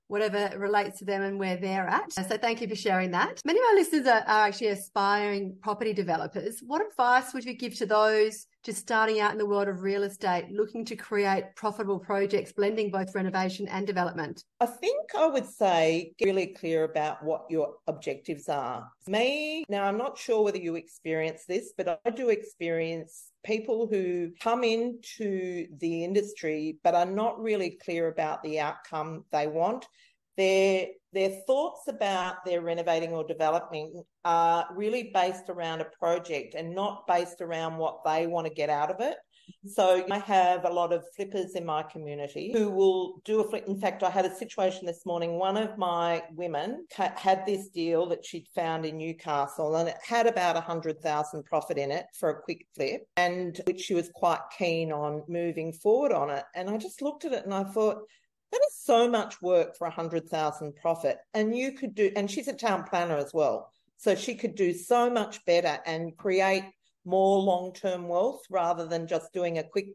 whatever 0.09 0.51
relates 0.57 0.97
to 0.97 1.05
them 1.05 1.21
and 1.21 1.39
where 1.39 1.55
they're 1.55 1.87
at. 1.87 2.11
So 2.11 2.23
thank 2.37 2.61
you 2.61 2.67
for 2.67 2.75
sharing 2.75 3.11
that. 3.11 3.39
Many 3.45 3.59
of 3.59 3.65
our 3.69 3.75
listeners 3.75 4.07
are, 4.07 4.23
are, 4.27 4.47
actually 4.47 4.69
aspiring 4.69 5.55
property 5.61 5.93
developers. 5.93 6.61
What 6.65 6.81
advice 6.85 7.31
would 7.33 7.45
you 7.45 7.53
give 7.53 7.75
to 7.75 7.85
those 7.85 8.47
starting 8.77 9.19
out 9.19 9.31
in 9.31 9.37
the 9.37 9.45
world 9.45 9.67
of 9.67 9.81
real 9.81 10.03
estate, 10.03 10.49
looking 10.51 10.85
to 10.85 10.95
create 10.95 11.55
profitable 11.55 11.99
projects, 11.99 12.51
blending 12.51 12.91
both 12.91 13.13
renovation 13.15 13.67
and 13.67 13.85
development? 13.85 14.43
I 14.59 14.65
think 14.65 15.15
I 15.17 15.27
would 15.27 15.45
say 15.45 16.13
get 16.17 16.25
really 16.25 16.47
clear 16.47 16.83
about 16.83 17.23
what 17.23 17.45
your 17.49 17.75
objectives 17.87 18.49
are. 18.49 18.89
Me, 19.07 19.65
now 19.69 19.83
I'm 19.85 19.97
not 19.97 20.17
sure 20.17 20.43
whether 20.43 20.57
you 20.57 20.75
experience 20.75 21.45
this, 21.47 21.73
but 21.77 21.99
I 22.05 22.09
do 22.09 22.29
experience 22.29 23.31
people 23.43 23.87
who 23.87 24.31
come 24.41 24.63
into 24.63 25.67
the 25.79 26.03
industry 26.03 26.77
but 26.83 26.93
are 26.93 27.05
not 27.05 27.41
really 27.41 27.71
clear 27.83 28.07
about 28.07 28.43
the 28.43 28.59
outcome 28.59 29.23
they 29.31 29.47
want. 29.47 29.87
Their, 30.39 30.87
their 31.11 31.31
thoughts 31.45 31.89
about 31.89 32.45
their 32.45 32.61
renovating 32.61 33.11
or 33.11 33.25
developing 33.25 34.01
are 34.23 34.67
really 34.73 35.11
based 35.13 35.49
around 35.49 35.81
a 35.81 35.91
project 35.99 36.55
and 36.55 36.73
not 36.73 37.05
based 37.07 37.41
around 37.41 37.77
what 37.77 38.05
they 38.05 38.25
want 38.25 38.47
to 38.47 38.53
get 38.53 38.69
out 38.69 38.89
of 38.89 39.01
it. 39.01 39.17
Mm-hmm. 39.49 39.69
So 39.69 40.05
I 40.09 40.19
have 40.19 40.63
a 40.63 40.69
lot 40.69 40.93
of 40.93 41.03
flippers 41.15 41.55
in 41.55 41.65
my 41.65 41.83
community 41.83 42.53
who 42.53 42.69
will 42.69 43.19
do 43.25 43.41
a 43.41 43.49
flip. 43.49 43.65
In 43.67 43.81
fact, 43.81 44.01
I 44.01 44.09
had 44.09 44.25
a 44.25 44.33
situation 44.33 44.85
this 44.85 45.05
morning. 45.05 45.37
One 45.37 45.57
of 45.57 45.77
my 45.77 46.23
women 46.31 46.85
had 46.95 47.45
this 47.45 47.67
deal 47.67 48.05
that 48.07 48.23
she'd 48.23 48.47
found 48.55 48.85
in 48.85 48.97
Newcastle 48.97 49.75
and 49.75 49.89
it 49.89 49.97
had 50.01 50.25
about 50.25 50.55
a 50.55 50.61
hundred 50.61 51.01
thousand 51.01 51.43
profit 51.43 51.77
in 51.77 51.91
it 51.91 52.05
for 52.17 52.29
a 52.29 52.41
quick 52.41 52.65
flip 52.75 53.01
and 53.17 53.59
which 53.67 53.81
she 53.81 53.93
was 53.93 54.09
quite 54.13 54.39
keen 54.57 54.93
on 54.93 55.23
moving 55.27 55.73
forward 55.73 56.13
on 56.13 56.29
it. 56.29 56.45
And 56.55 56.69
I 56.69 56.77
just 56.77 57.01
looked 57.01 57.25
at 57.25 57.33
it 57.33 57.43
and 57.43 57.53
I 57.53 57.65
thought, 57.65 57.97
that 58.51 58.61
is 58.67 58.77
so 58.83 59.07
much 59.07 59.41
work 59.41 59.77
for 59.77 59.87
a 59.87 59.91
hundred 59.91 60.29
thousand 60.29 60.75
profit. 60.75 61.17
And 61.33 61.55
you 61.55 61.73
could 61.73 61.95
do, 61.95 62.11
and 62.15 62.29
she's 62.29 62.47
a 62.47 62.53
town 62.53 62.83
planner 62.83 63.17
as 63.17 63.33
well. 63.33 63.71
So 63.97 64.15
she 64.15 64.35
could 64.35 64.55
do 64.55 64.73
so 64.73 65.09
much 65.09 65.43
better 65.45 65.79
and 65.85 66.15
create 66.17 66.63
more 67.05 67.39
long 67.39 67.73
term 67.73 68.07
wealth 68.07 68.41
rather 68.49 68.87
than 68.87 69.07
just 69.07 69.33
doing 69.33 69.57
a 69.57 69.63
quick 69.63 69.87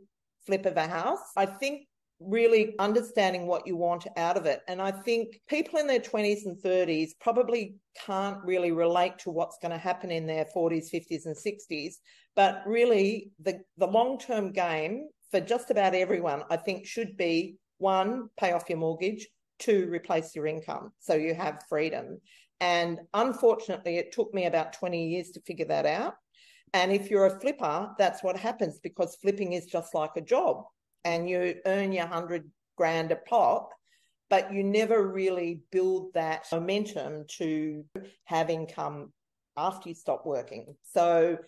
flip 0.47 0.67
of 0.67 0.77
a 0.77 0.87
house. 0.87 1.23
I 1.37 1.47
think 1.47 1.87
really 2.21 2.75
understanding 2.79 3.47
what 3.47 3.67
you 3.67 3.77
want 3.77 4.07
out 4.17 4.37
of 4.37 4.47
it. 4.47 4.61
And 4.69 4.81
I 4.81 4.90
think 4.90 5.40
people 5.49 5.79
in 5.79 5.87
their 5.87 6.01
20s 6.01 6.47
and 6.47 6.57
30s 6.57 7.11
probably 7.21 7.77
can't 8.07 8.38
really 8.45 8.73
relate 8.73 9.19
to 9.21 9.31
what's 9.31 9.59
going 9.61 9.73
to 9.73 9.79
happen 9.79 10.11
in 10.11 10.27
their 10.27 10.47
40s, 10.55 10.87
50s, 10.93 11.27
and 11.27 11.37
60s. 11.37 11.95
But 12.37 12.62
really, 12.67 13.31
the, 13.43 13.61
the 13.79 13.87
long 13.87 14.19
term 14.19 14.53
game 14.53 15.09
for 15.31 15.40
just 15.40 15.71
about 15.71 15.95
everyone, 15.95 16.43
I 16.51 16.57
think, 16.57 16.87
should 16.87 17.17
be 17.17 17.57
one, 17.85 18.31
pay 18.38 18.53
off 18.53 18.70
your 18.70 18.79
mortgage, 18.79 19.29
two, 19.59 19.88
replace 19.90 20.35
your 20.35 20.47
income 20.47 20.90
so 20.99 21.14
you 21.14 21.35
have 21.35 21.62
freedom. 21.68 22.18
And 22.61 23.01
unfortunately, 23.12 23.99
it 23.99 24.11
took 24.11 24.33
me 24.33 24.47
about 24.47 24.73
20 24.73 25.09
years 25.09 25.31
to 25.33 25.40
figure 25.42 25.66
that 25.66 25.85
out. 25.85 26.14
And 26.73 26.90
if 26.90 27.11
you're 27.11 27.27
a 27.27 27.40
flipper, 27.40 27.90
that's 27.99 28.23
what 28.23 28.37
happens 28.38 28.81
because 28.83 29.18
flipping 29.20 29.53
is 29.53 29.66
just 29.66 29.94
like 29.94 30.16
a 30.16 30.23
job 30.23 30.64
and 31.05 31.29
you 31.29 31.57
earn 31.66 31.92
your 31.92 32.07
100 32.07 32.51
grand 32.77 33.12
a 33.12 33.16
pop, 33.16 33.70
but 34.31 34.53
you 34.53 34.64
never 34.64 35.07
really 35.07 35.61
build 35.70 36.14
that 36.14 36.47
momentum 36.51 37.27
to 37.38 37.85
have 38.25 38.49
income 38.51 39.12
after 39.57 39.90
you 39.90 39.94
stop 39.94 40.25
working. 40.25 40.75
So 40.83 41.38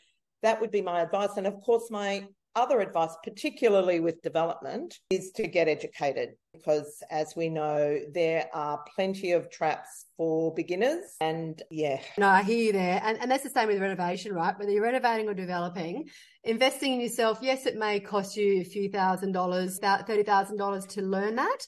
that 0.42 0.60
would 0.60 0.70
be 0.70 0.82
my 0.82 1.00
advice. 1.00 1.36
And 1.38 1.46
of 1.46 1.60
course, 1.62 1.90
my 1.90 2.26
other 2.56 2.80
advice, 2.80 3.14
particularly 3.22 4.00
with 4.00 4.22
development, 4.22 4.98
is 5.10 5.30
to 5.32 5.46
get 5.46 5.68
educated 5.68 6.30
because, 6.52 7.02
as 7.10 7.34
we 7.36 7.48
know, 7.48 8.00
there 8.12 8.48
are 8.54 8.82
plenty 8.94 9.32
of 9.32 9.50
traps 9.50 10.06
for 10.16 10.54
beginners. 10.54 11.14
And 11.20 11.62
yeah. 11.70 12.00
No, 12.18 12.28
I 12.28 12.42
hear 12.42 12.58
you 12.58 12.72
there. 12.72 13.00
And, 13.04 13.18
and 13.20 13.30
that's 13.30 13.44
the 13.44 13.50
same 13.50 13.68
with 13.68 13.80
renovation, 13.80 14.32
right? 14.32 14.58
Whether 14.58 14.72
you're 14.72 14.82
renovating 14.82 15.28
or 15.28 15.34
developing, 15.34 16.08
investing 16.42 16.94
in 16.94 17.00
yourself, 17.00 17.38
yes, 17.42 17.66
it 17.66 17.76
may 17.76 18.00
cost 18.00 18.36
you 18.36 18.62
a 18.62 18.64
few 18.64 18.90
thousand 18.90 19.32
dollars, 19.32 19.78
about 19.78 20.08
$30,000 20.08 20.88
to 20.88 21.02
learn 21.02 21.36
that. 21.36 21.58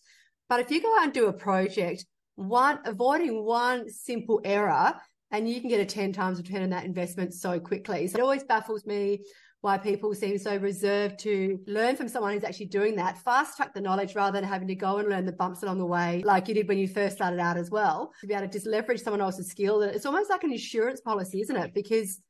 But 0.48 0.61
if 0.61 0.70
you 0.70 0.81
go 0.81 0.96
out 0.96 1.05
and 1.05 1.12
do 1.12 1.27
a 1.27 1.33
project, 1.33 2.07
one 2.37 2.79
avoiding 2.85 3.44
one 3.44 3.90
simple 3.90 4.40
error 4.44 4.94
and 5.31 5.48
you 5.48 5.61
can 5.61 5.68
get 5.68 5.81
a 5.81 5.85
10 5.85 6.12
times 6.12 6.38
return 6.38 6.62
on 6.62 6.70
that 6.70 6.85
investment 6.85 7.35
so 7.35 7.61
quickly. 7.61 8.07
So 8.07 8.18
it 8.18 8.22
always 8.22 8.44
baffles 8.44 8.87
me 8.87 9.24
why 9.61 9.77
people 9.77 10.14
seem 10.14 10.38
so 10.38 10.57
reserved 10.57 11.18
to 11.21 11.59
learn 11.66 11.97
from 11.97 12.09
someone 12.09 12.33
who's 12.33 12.44
actually 12.44 12.66
doing 12.66 12.94
that, 12.97 13.18
fast 13.18 13.57
track 13.57 13.75
the 13.75 13.81
knowledge 13.81 14.14
rather 14.14 14.40
than 14.40 14.49
having 14.49 14.68
to 14.68 14.75
go 14.75 14.99
and 14.99 15.09
learn 15.09 15.27
the 15.27 15.33
bumps 15.33 15.62
along 15.62 15.79
the 15.79 15.87
way, 15.87 16.23
like 16.25 16.47
you 16.47 16.55
did 16.55 16.68
when 16.68 16.79
you 16.79 16.87
first 16.87 17.16
started 17.16 17.40
out 17.40 17.57
as 17.57 17.71
well, 17.71 18.12
to 18.21 18.27
be 18.27 18.35
able 18.35 18.47
to 18.47 18.53
just 18.53 18.66
leverage 18.66 19.01
someone 19.01 19.21
else's 19.21 19.49
skill. 19.49 19.83
It's 19.83 20.07
almost 20.07 20.31
like 20.31 20.44
an 20.44 20.53
insurance 20.53 21.01
policy, 21.01 21.40
isn't 21.40 21.57
it? 21.57 21.75
Because 21.75 22.21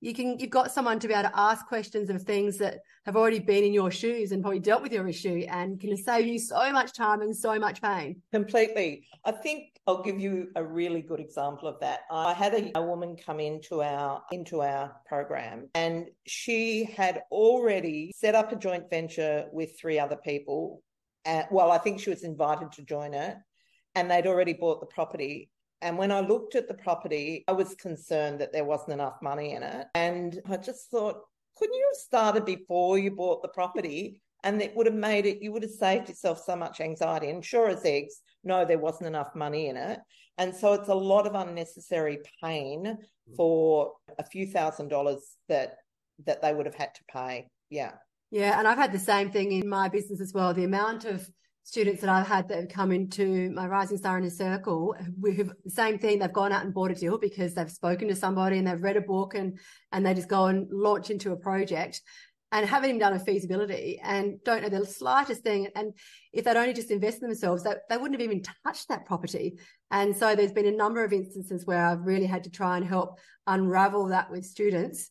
you 0.00 0.14
can 0.14 0.38
you've 0.38 0.50
got 0.50 0.72
someone 0.72 0.98
to 0.98 1.08
be 1.08 1.14
able 1.14 1.28
to 1.28 1.38
ask 1.38 1.66
questions 1.66 2.08
of 2.08 2.22
things 2.22 2.56
that 2.58 2.78
have 3.04 3.16
already 3.16 3.38
been 3.38 3.64
in 3.64 3.72
your 3.72 3.90
shoes 3.90 4.32
and 4.32 4.42
probably 4.42 4.60
dealt 4.60 4.82
with 4.82 4.92
your 4.92 5.06
issue 5.06 5.44
and 5.48 5.78
can 5.78 5.96
save 5.96 6.26
you 6.26 6.38
so 6.38 6.72
much 6.72 6.94
time 6.94 7.20
and 7.20 7.36
so 7.36 7.58
much 7.58 7.82
pain 7.82 8.20
completely 8.32 9.06
i 9.24 9.30
think 9.30 9.69
i'll 9.86 10.02
give 10.02 10.20
you 10.20 10.48
a 10.56 10.64
really 10.64 11.02
good 11.02 11.20
example 11.20 11.68
of 11.68 11.78
that 11.80 12.00
i 12.10 12.32
had 12.32 12.54
a, 12.54 12.78
a 12.78 12.82
woman 12.82 13.16
come 13.16 13.40
into 13.40 13.82
our 13.82 14.22
into 14.32 14.60
our 14.60 14.92
program 15.06 15.68
and 15.74 16.06
she 16.26 16.84
had 16.84 17.22
already 17.30 18.12
set 18.14 18.34
up 18.34 18.52
a 18.52 18.56
joint 18.56 18.84
venture 18.90 19.46
with 19.52 19.78
three 19.78 19.98
other 19.98 20.16
people 20.16 20.82
uh, 21.26 21.42
well 21.50 21.70
i 21.70 21.78
think 21.78 22.00
she 22.00 22.10
was 22.10 22.24
invited 22.24 22.70
to 22.72 22.82
join 22.82 23.14
it 23.14 23.36
and 23.94 24.10
they'd 24.10 24.26
already 24.26 24.52
bought 24.52 24.80
the 24.80 24.86
property 24.86 25.50
and 25.82 25.96
when 25.96 26.12
I 26.12 26.20
looked 26.20 26.54
at 26.56 26.68
the 26.68 26.74
property, 26.74 27.44
I 27.48 27.52
was 27.52 27.74
concerned 27.74 28.40
that 28.40 28.52
there 28.52 28.64
wasn't 28.64 28.92
enough 28.92 29.16
money 29.22 29.52
in 29.54 29.62
it. 29.62 29.86
And 29.94 30.38
I 30.48 30.58
just 30.58 30.90
thought, 30.90 31.22
couldn't 31.56 31.74
you 31.74 31.90
have 31.92 32.00
started 32.00 32.44
before 32.44 32.98
you 32.98 33.10
bought 33.10 33.42
the 33.42 33.48
property? 33.48 34.20
And 34.44 34.60
it 34.62 34.74
would 34.76 34.86
have 34.86 34.94
made 34.94 35.26
it, 35.26 35.42
you 35.42 35.52
would 35.52 35.62
have 35.62 35.72
saved 35.72 36.08
yourself 36.08 36.42
so 36.44 36.56
much 36.56 36.80
anxiety. 36.80 37.30
And 37.30 37.44
sure 37.44 37.68
as 37.68 37.84
eggs, 37.84 38.20
no, 38.42 38.64
there 38.64 38.78
wasn't 38.78 39.08
enough 39.08 39.34
money 39.34 39.68
in 39.68 39.76
it. 39.76 39.98
And 40.38 40.54
so 40.54 40.72
it's 40.72 40.88
a 40.88 40.94
lot 40.94 41.26
of 41.26 41.34
unnecessary 41.34 42.18
pain 42.42 42.84
mm. 42.84 43.36
for 43.36 43.92
a 44.18 44.24
few 44.24 44.46
thousand 44.46 44.88
dollars 44.88 45.36
that 45.48 45.76
that 46.26 46.42
they 46.42 46.52
would 46.52 46.66
have 46.66 46.74
had 46.74 46.94
to 46.94 47.00
pay. 47.12 47.48
Yeah. 47.70 47.92
Yeah. 48.30 48.58
And 48.58 48.68
I've 48.68 48.78
had 48.78 48.92
the 48.92 48.98
same 48.98 49.30
thing 49.30 49.52
in 49.52 49.68
my 49.68 49.88
business 49.88 50.20
as 50.20 50.32
well. 50.32 50.52
The 50.52 50.64
amount 50.64 51.04
of 51.04 51.28
students 51.64 52.00
that 52.00 52.10
I've 52.10 52.26
had 52.26 52.48
that 52.48 52.58
have 52.58 52.68
come 52.68 52.90
into 52.90 53.50
my 53.50 53.66
Rising 53.66 53.98
Star 53.98 54.18
Inner 54.18 54.30
Circle, 54.30 54.96
we 55.20 55.36
have 55.36 55.52
the 55.64 55.70
same 55.70 55.98
thing. 55.98 56.18
They've 56.18 56.32
gone 56.32 56.52
out 56.52 56.64
and 56.64 56.74
bought 56.74 56.90
a 56.90 56.94
deal 56.94 57.18
because 57.18 57.54
they've 57.54 57.70
spoken 57.70 58.08
to 58.08 58.16
somebody 58.16 58.58
and 58.58 58.66
they've 58.66 58.82
read 58.82 58.96
a 58.96 59.02
book 59.02 59.34
and 59.34 59.58
and 59.92 60.04
they 60.04 60.14
just 60.14 60.28
go 60.28 60.46
and 60.46 60.68
launch 60.70 61.10
into 61.10 61.32
a 61.32 61.36
project 61.36 62.00
and 62.52 62.66
haven't 62.66 62.88
even 62.88 63.00
done 63.00 63.12
a 63.12 63.18
feasibility 63.18 64.00
and 64.02 64.42
don't 64.44 64.62
know 64.62 64.68
the 64.68 64.84
slightest 64.84 65.42
thing. 65.42 65.68
And 65.76 65.94
if 66.32 66.44
they'd 66.44 66.56
only 66.56 66.72
just 66.72 66.90
invested 66.90 67.22
themselves, 67.22 67.62
they, 67.62 67.74
they 67.88 67.96
wouldn't 67.96 68.20
have 68.20 68.28
even 68.28 68.42
touched 68.64 68.88
that 68.88 69.06
property. 69.06 69.58
And 69.90 70.16
so 70.16 70.34
there's 70.34 70.52
been 70.52 70.66
a 70.66 70.72
number 70.72 71.04
of 71.04 71.12
instances 71.12 71.64
where 71.64 71.84
I've 71.84 72.06
really 72.06 72.26
had 72.26 72.44
to 72.44 72.50
try 72.50 72.76
and 72.76 72.86
help 72.86 73.18
unravel 73.46 74.08
that 74.08 74.30
with 74.30 74.44
students 74.44 75.10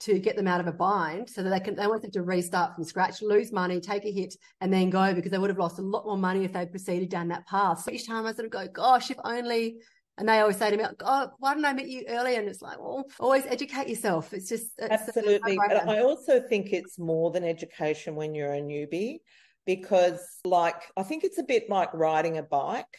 to 0.00 0.18
get 0.18 0.34
them 0.34 0.48
out 0.48 0.60
of 0.60 0.66
a 0.66 0.72
bind 0.72 1.28
so 1.28 1.42
that 1.42 1.50
they 1.50 1.60
can 1.60 1.76
they 1.76 1.86
won't 1.86 2.02
have 2.02 2.12
to 2.12 2.22
restart 2.22 2.74
from 2.74 2.84
scratch, 2.84 3.20
lose 3.20 3.52
money, 3.52 3.80
take 3.80 4.04
a 4.06 4.10
hit, 4.10 4.34
and 4.60 4.72
then 4.72 4.88
go 4.88 5.12
because 5.14 5.30
they 5.30 5.38
would 5.38 5.50
have 5.50 5.58
lost 5.58 5.78
a 5.78 5.82
lot 5.82 6.06
more 6.06 6.16
money 6.16 6.44
if 6.44 6.52
they'd 6.52 6.70
proceeded 6.70 7.10
down 7.10 7.28
that 7.28 7.46
path. 7.46 7.82
So 7.82 7.92
each 7.92 8.06
time 8.06 8.26
I 8.26 8.32
sort 8.32 8.46
of 8.46 8.50
go, 8.50 8.66
gosh, 8.66 9.10
if 9.10 9.18
only 9.24 9.76
and 10.20 10.28
they 10.28 10.38
always 10.38 10.58
say 10.58 10.70
to 10.70 10.76
me, 10.76 10.84
"Oh, 11.00 11.30
why 11.38 11.54
didn't 11.54 11.66
I 11.66 11.72
meet 11.72 11.88
you 11.88 12.04
earlier?" 12.08 12.38
And 12.38 12.48
it's 12.48 12.62
like, 12.62 12.78
well, 12.78 13.04
always 13.18 13.46
educate 13.46 13.88
yourself. 13.88 14.32
It's 14.32 14.48
just 14.48 14.72
it's 14.78 15.08
absolutely. 15.08 15.56
But 15.56 15.88
I 15.88 16.02
also 16.02 16.40
think 16.40 16.72
it's 16.72 16.98
more 16.98 17.30
than 17.30 17.42
education 17.42 18.14
when 18.14 18.34
you're 18.34 18.52
a 18.52 18.60
newbie, 18.60 19.20
because 19.66 20.20
like 20.44 20.82
I 20.96 21.02
think 21.02 21.24
it's 21.24 21.38
a 21.38 21.42
bit 21.42 21.68
like 21.68 21.92
riding 21.94 22.38
a 22.38 22.42
bike 22.42 22.96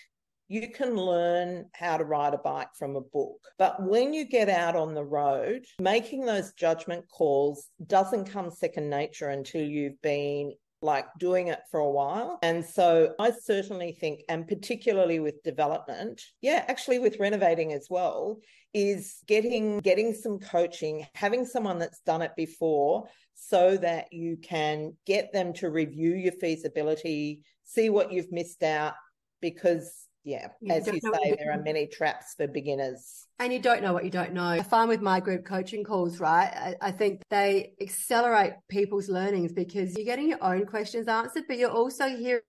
you 0.51 0.67
can 0.69 0.97
learn 0.97 1.65
how 1.71 1.95
to 1.95 2.03
ride 2.03 2.33
a 2.33 2.37
bike 2.37 2.67
from 2.77 2.97
a 2.97 3.01
book. 3.01 3.39
But 3.57 3.81
when 3.81 4.13
you 4.13 4.25
get 4.25 4.49
out 4.49 4.75
on 4.75 4.93
the 4.93 5.05
road, 5.05 5.63
making 5.79 6.25
those 6.25 6.51
judgment 6.51 7.05
calls 7.09 7.69
doesn't 7.87 8.25
come 8.25 8.51
second 8.51 8.89
nature 8.89 9.29
until 9.29 9.61
you've 9.61 10.01
been 10.01 10.51
like 10.81 11.05
doing 11.19 11.47
it 11.47 11.59
for 11.69 11.79
a 11.79 11.89
while. 11.89 12.39
And 12.41 12.65
so 12.65 13.13
I 13.19 13.31
certainly 13.31 13.91
think, 13.91 14.21
and 14.29 14.47
particularly 14.47 15.19
with 15.19 15.43
development, 15.43 16.21
yeah, 16.41 16.65
actually 16.67 16.99
with 16.99 17.19
renovating 17.19 17.73
as 17.73 17.87
well, 17.89 18.39
is 18.73 19.17
getting 19.27 19.79
getting 19.79 20.13
some 20.13 20.39
coaching, 20.39 21.05
having 21.13 21.45
someone 21.45 21.79
that's 21.79 22.01
done 22.01 22.21
it 22.21 22.31
before 22.35 23.07
so 23.33 23.77
that 23.77 24.11
you 24.11 24.37
can 24.37 24.95
get 25.05 25.33
them 25.33 25.53
to 25.53 25.69
review 25.69 26.13
your 26.13 26.31
feasibility, 26.33 27.43
see 27.63 27.89
what 27.89 28.11
you've 28.11 28.31
missed 28.31 28.63
out 28.63 28.93
because 29.41 30.07
yeah, 30.23 30.47
you 30.61 30.73
as 30.73 30.87
you 30.87 30.99
say, 30.99 31.35
there 31.37 31.51
are 31.51 31.61
many 31.61 31.87
traps 31.87 32.35
for 32.35 32.47
beginners. 32.47 33.25
And 33.39 33.51
you 33.51 33.59
don't 33.59 33.81
know 33.81 33.93
what 33.93 34.03
you 34.03 34.11
don't 34.11 34.33
know. 34.33 34.43
I 34.43 34.61
find 34.61 34.87
with 34.87 35.01
my 35.01 35.19
group 35.19 35.45
coaching 35.45 35.83
calls, 35.83 36.19
right? 36.19 36.75
I, 36.81 36.89
I, 36.89 36.91
think 36.91 37.21
they 37.31 37.73
accelerate 37.81 38.53
people's 38.69 39.09
learnings 39.09 39.51
because 39.51 39.95
you're 39.95 40.05
getting 40.05 40.29
your 40.29 40.43
own 40.43 40.67
questions 40.67 41.07
answered, 41.07 41.45
but 41.47 41.57
you're 41.57 41.71
also 41.71 42.07
hearing 42.07 42.41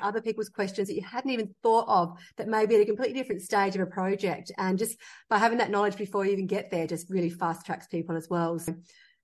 other 0.00 0.20
people's 0.20 0.48
questions 0.48 0.86
that 0.86 0.94
you 0.94 1.02
hadn't 1.02 1.30
even 1.30 1.52
thought 1.62 1.86
of 1.88 2.16
that 2.36 2.48
may 2.48 2.64
be 2.64 2.76
at 2.76 2.82
a 2.82 2.86
completely 2.86 3.14
different 3.14 3.42
stage 3.42 3.74
of 3.74 3.80
a 3.80 3.86
project. 3.86 4.52
And 4.58 4.78
just 4.78 4.96
by 5.28 5.38
having 5.38 5.58
that 5.58 5.70
knowledge 5.70 5.96
before 5.96 6.24
you 6.24 6.32
even 6.32 6.46
get 6.46 6.70
there, 6.70 6.86
just 6.86 7.10
really 7.10 7.30
fast 7.30 7.66
tracks 7.66 7.88
people 7.88 8.16
as 8.16 8.28
well. 8.30 8.58
So 8.60 8.74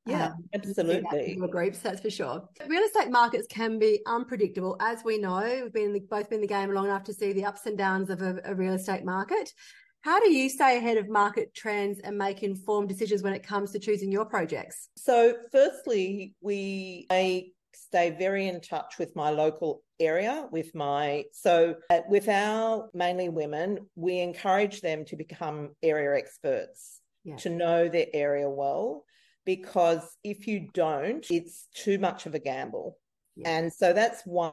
yeah, 0.07 0.27
um, 0.27 0.45
absolutely. 0.55 1.37
Groups, 1.37 1.79
that's 1.79 2.01
for 2.01 2.11
sure. 2.11 2.49
Real 2.67 2.83
estate 2.83 3.11
markets 3.11 3.47
can 3.49 3.79
be 3.79 4.01
unpredictable, 4.07 4.77
as 4.81 5.05
we 5.05 5.19
know. 5.19 5.61
We've 5.63 5.73
been 5.73 5.93
the, 5.93 6.01
both 6.01 6.29
been 6.29 6.39
in 6.39 6.41
the 6.43 6.49
game 6.49 6.73
long 6.73 6.87
enough 6.87 7.05
to 7.05 7.15
see 7.15 7.33
the 7.33 7.45
ups 7.45 7.67
and 7.67 7.79
downs 7.79 8.11
of 8.11 8.21
a, 8.23 8.41
a 8.45 8.55
real 8.55 8.75
estate 8.75 9.05
market. 9.05 9.53
How 10.01 10.19
do 10.19 10.33
you 10.33 10.49
stay 10.49 10.77
ahead 10.77 10.97
of 10.97 11.09
market 11.09 11.55
trends 11.55 12.01
and 12.01 12.19
make 12.19 12.43
informed 12.43 12.89
decisions 12.89 13.23
when 13.23 13.33
it 13.33 13.47
comes 13.47 13.71
to 13.73 13.79
choosing 13.79 14.11
your 14.11 14.25
projects? 14.25 14.89
So, 14.97 15.37
firstly, 15.53 16.35
we 16.41 17.07
I 17.09 17.51
stay 17.75 18.11
very 18.11 18.49
in 18.49 18.61
touch 18.61 18.99
with 18.99 19.15
my 19.15 19.31
local 19.31 19.83
area 20.01 20.47
with 20.51 20.75
my 20.75 21.25
so 21.33 21.77
uh, 21.91 22.01
with 22.09 22.29
our 22.29 22.91
mainly 22.93 23.29
women 23.29 23.79
we 23.95 24.19
encourage 24.19 24.81
them 24.81 25.05
to 25.05 25.17
become 25.17 25.71
area 25.83 26.19
experts 26.19 27.01
yeah. 27.25 27.37
to 27.37 27.49
know 27.49 27.89
their 27.89 28.07
area 28.13 28.49
well 28.49 29.05
because 29.45 30.17
if 30.25 30.47
you 30.47 30.69
don't, 30.73 31.27
it's 31.31 31.69
too 31.75 31.99
much 31.99 32.27
of 32.27 32.35
a 32.35 32.39
gamble. 32.39 32.99
Yeah. 33.37 33.51
And 33.51 33.73
so 33.73 33.93
that's 33.93 34.23
one 34.25 34.53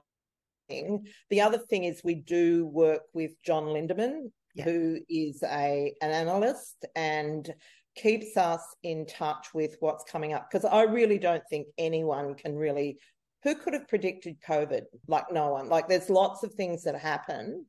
thing. 0.67 1.05
The 1.29 1.41
other 1.41 1.57
thing 1.57 1.83
is 1.83 2.01
we 2.03 2.15
do 2.15 2.65
work 2.67 3.03
with 3.13 3.41
John 3.43 3.65
Lindeman, 3.65 4.31
yeah. 4.55 4.63
who 4.63 4.99
is 5.09 5.43
a 5.43 5.93
an 6.01 6.11
analyst 6.11 6.85
and 6.95 7.49
keeps 7.95 8.37
us 8.37 8.63
in 8.83 9.05
touch 9.05 9.53
with 9.53 9.75
what's 9.79 10.09
coming 10.09 10.33
up. 10.33 10.47
Because 10.49 10.65
I 10.65 10.83
really 10.83 11.17
don't 11.17 11.43
think 11.49 11.67
anyone 11.77 12.35
can 12.35 12.55
really 12.55 12.99
who 13.43 13.55
could 13.55 13.73
have 13.73 13.87
predicted 13.87 14.37
COVID? 14.47 14.83
Like 15.07 15.31
no 15.31 15.51
one. 15.51 15.69
Like 15.69 15.87
there's 15.87 16.09
lots 16.09 16.43
of 16.43 16.53
things 16.53 16.83
that 16.83 16.99
happen, 16.99 17.65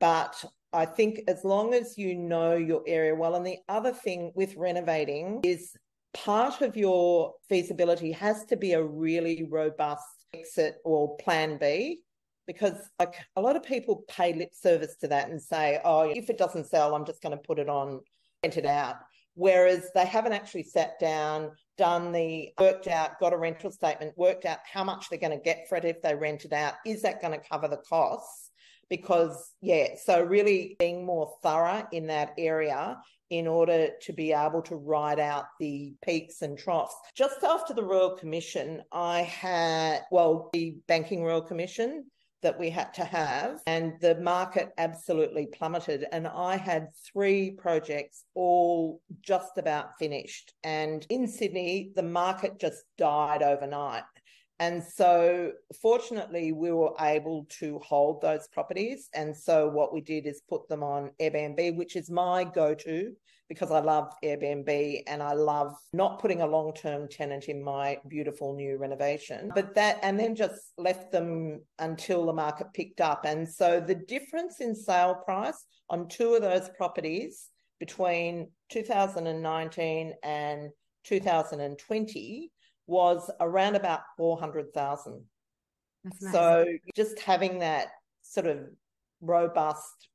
but 0.00 0.44
I 0.72 0.86
think 0.86 1.20
as 1.28 1.44
long 1.44 1.74
as 1.74 1.98
you 1.98 2.16
know 2.16 2.56
your 2.56 2.82
area 2.86 3.14
well, 3.14 3.34
and 3.34 3.46
the 3.46 3.58
other 3.68 3.92
thing 3.92 4.32
with 4.34 4.56
renovating 4.56 5.40
is 5.44 5.76
part 6.14 6.60
of 6.60 6.76
your 6.76 7.34
feasibility 7.48 8.12
has 8.12 8.44
to 8.46 8.56
be 8.56 8.72
a 8.72 8.82
really 8.82 9.46
robust 9.50 10.26
exit 10.34 10.76
or 10.84 11.16
plan 11.18 11.58
B 11.58 12.00
because 12.46 12.74
like 12.98 13.14
a 13.36 13.40
lot 13.40 13.56
of 13.56 13.62
people 13.62 14.04
pay 14.08 14.32
lip 14.34 14.50
service 14.52 14.96
to 15.00 15.08
that 15.08 15.28
and 15.28 15.40
say, 15.40 15.80
oh, 15.84 16.02
if 16.02 16.28
it 16.28 16.38
doesn't 16.38 16.66
sell, 16.66 16.94
I'm 16.94 17.06
just 17.06 17.22
going 17.22 17.36
to 17.36 17.42
put 17.42 17.58
it 17.58 17.68
on, 17.68 18.00
rent 18.42 18.56
it 18.56 18.66
out. 18.66 18.96
Whereas 19.34 19.88
they 19.94 20.04
haven't 20.04 20.34
actually 20.34 20.64
sat 20.64 20.98
down, 20.98 21.52
done 21.78 22.12
the 22.12 22.50
worked 22.60 22.88
out, 22.88 23.18
got 23.18 23.32
a 23.32 23.38
rental 23.38 23.70
statement, 23.70 24.12
worked 24.16 24.44
out 24.44 24.58
how 24.70 24.84
much 24.84 25.08
they're 25.08 25.18
going 25.18 25.36
to 25.36 25.42
get 25.42 25.68
for 25.68 25.76
it 25.76 25.84
if 25.84 26.02
they 26.02 26.14
rent 26.14 26.44
it 26.44 26.52
out. 26.52 26.74
Is 26.84 27.02
that 27.02 27.22
going 27.22 27.38
to 27.38 27.48
cover 27.48 27.68
the 27.68 27.78
costs? 27.88 28.50
Because, 28.90 29.52
yeah, 29.62 29.94
so 30.04 30.22
really 30.22 30.76
being 30.78 31.06
more 31.06 31.32
thorough 31.42 31.86
in 31.92 32.08
that 32.08 32.34
area 32.36 32.98
in 33.32 33.46
order 33.46 33.88
to 33.98 34.12
be 34.12 34.30
able 34.30 34.60
to 34.60 34.76
ride 34.76 35.18
out 35.18 35.46
the 35.58 35.94
peaks 36.04 36.42
and 36.42 36.58
troughs. 36.58 36.94
Just 37.16 37.42
after 37.42 37.72
the 37.72 37.82
Royal 37.82 38.14
Commission, 38.14 38.82
I 38.92 39.22
had, 39.22 40.02
well, 40.10 40.50
the 40.52 40.76
Banking 40.86 41.24
Royal 41.24 41.40
Commission 41.40 42.04
that 42.42 42.58
we 42.58 42.68
had 42.68 42.92
to 42.92 43.04
have, 43.04 43.62
and 43.66 43.94
the 44.02 44.16
market 44.16 44.68
absolutely 44.76 45.46
plummeted. 45.46 46.04
And 46.12 46.26
I 46.26 46.58
had 46.58 46.88
three 47.10 47.52
projects 47.52 48.24
all 48.34 49.00
just 49.22 49.56
about 49.56 49.98
finished. 49.98 50.52
And 50.62 51.06
in 51.08 51.26
Sydney, 51.26 51.92
the 51.96 52.02
market 52.02 52.60
just 52.60 52.84
died 52.98 53.42
overnight. 53.42 54.02
And 54.58 54.84
so, 54.84 55.52
fortunately, 55.80 56.52
we 56.52 56.70
were 56.70 56.92
able 57.00 57.46
to 57.60 57.80
hold 57.80 58.20
those 58.20 58.46
properties. 58.46 59.08
And 59.14 59.36
so, 59.36 59.68
what 59.68 59.92
we 59.92 60.00
did 60.00 60.26
is 60.26 60.42
put 60.48 60.68
them 60.68 60.82
on 60.82 61.10
Airbnb, 61.20 61.76
which 61.76 61.96
is 61.96 62.10
my 62.10 62.44
go 62.44 62.74
to 62.74 63.12
because 63.52 63.70
I 63.70 63.80
love 63.80 64.14
Airbnb 64.24 65.02
and 65.06 65.22
I 65.22 65.34
love 65.34 65.76
not 65.92 66.18
putting 66.18 66.40
a 66.40 66.46
long 66.46 66.72
term 66.72 67.06
tenant 67.06 67.50
in 67.50 67.62
my 67.62 67.98
beautiful 68.08 68.54
new 68.54 68.78
renovation. 68.78 69.52
But 69.54 69.74
that, 69.74 69.98
and 70.02 70.18
then 70.18 70.34
just 70.34 70.72
left 70.78 71.12
them 71.12 71.60
until 71.78 72.24
the 72.24 72.32
market 72.32 72.68
picked 72.72 73.02
up. 73.02 73.26
And 73.26 73.46
so 73.46 73.78
the 73.78 73.94
difference 73.94 74.62
in 74.62 74.74
sale 74.74 75.16
price 75.16 75.66
on 75.90 76.08
two 76.08 76.32
of 76.32 76.40
those 76.40 76.70
properties 76.78 77.48
between 77.78 78.48
2019 78.70 80.14
and 80.22 80.70
2020 81.04 82.52
was 82.86 83.30
around 83.38 83.76
about 83.76 84.00
400,000. 84.16 85.24
So 86.32 86.64
just 86.96 87.20
having 87.20 87.58
that 87.58 87.88
sort 88.22 88.46
of 88.46 88.60
robust 89.20 90.08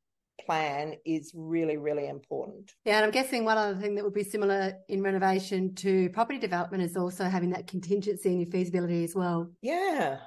plan 0.46 0.96
is 1.06 1.32
really, 1.36 1.78
really 1.78 2.08
important. 2.08 2.74
Yeah, 2.86 2.98
and 2.98 3.06
I'm 3.06 3.12
guessing 3.12 3.46
one 3.46 3.58
other 3.58 3.80
thing 3.80 3.96
that 3.96 4.04
would 4.04 4.14
be 4.14 4.24
similar 4.24 4.74
in 4.90 5.02
renovation 5.02 5.74
to 5.76 6.10
property 6.10 6.40
development 6.40 6.84
is 6.84 6.96
also 6.96 7.26
having 7.26 7.50
that 7.52 7.68
contingency 7.68 8.30
in 8.30 8.40
your 8.40 8.50
feasibility 8.50 9.04
as 9.04 9.16
well. 9.16 9.52
Yeah. 9.62 10.20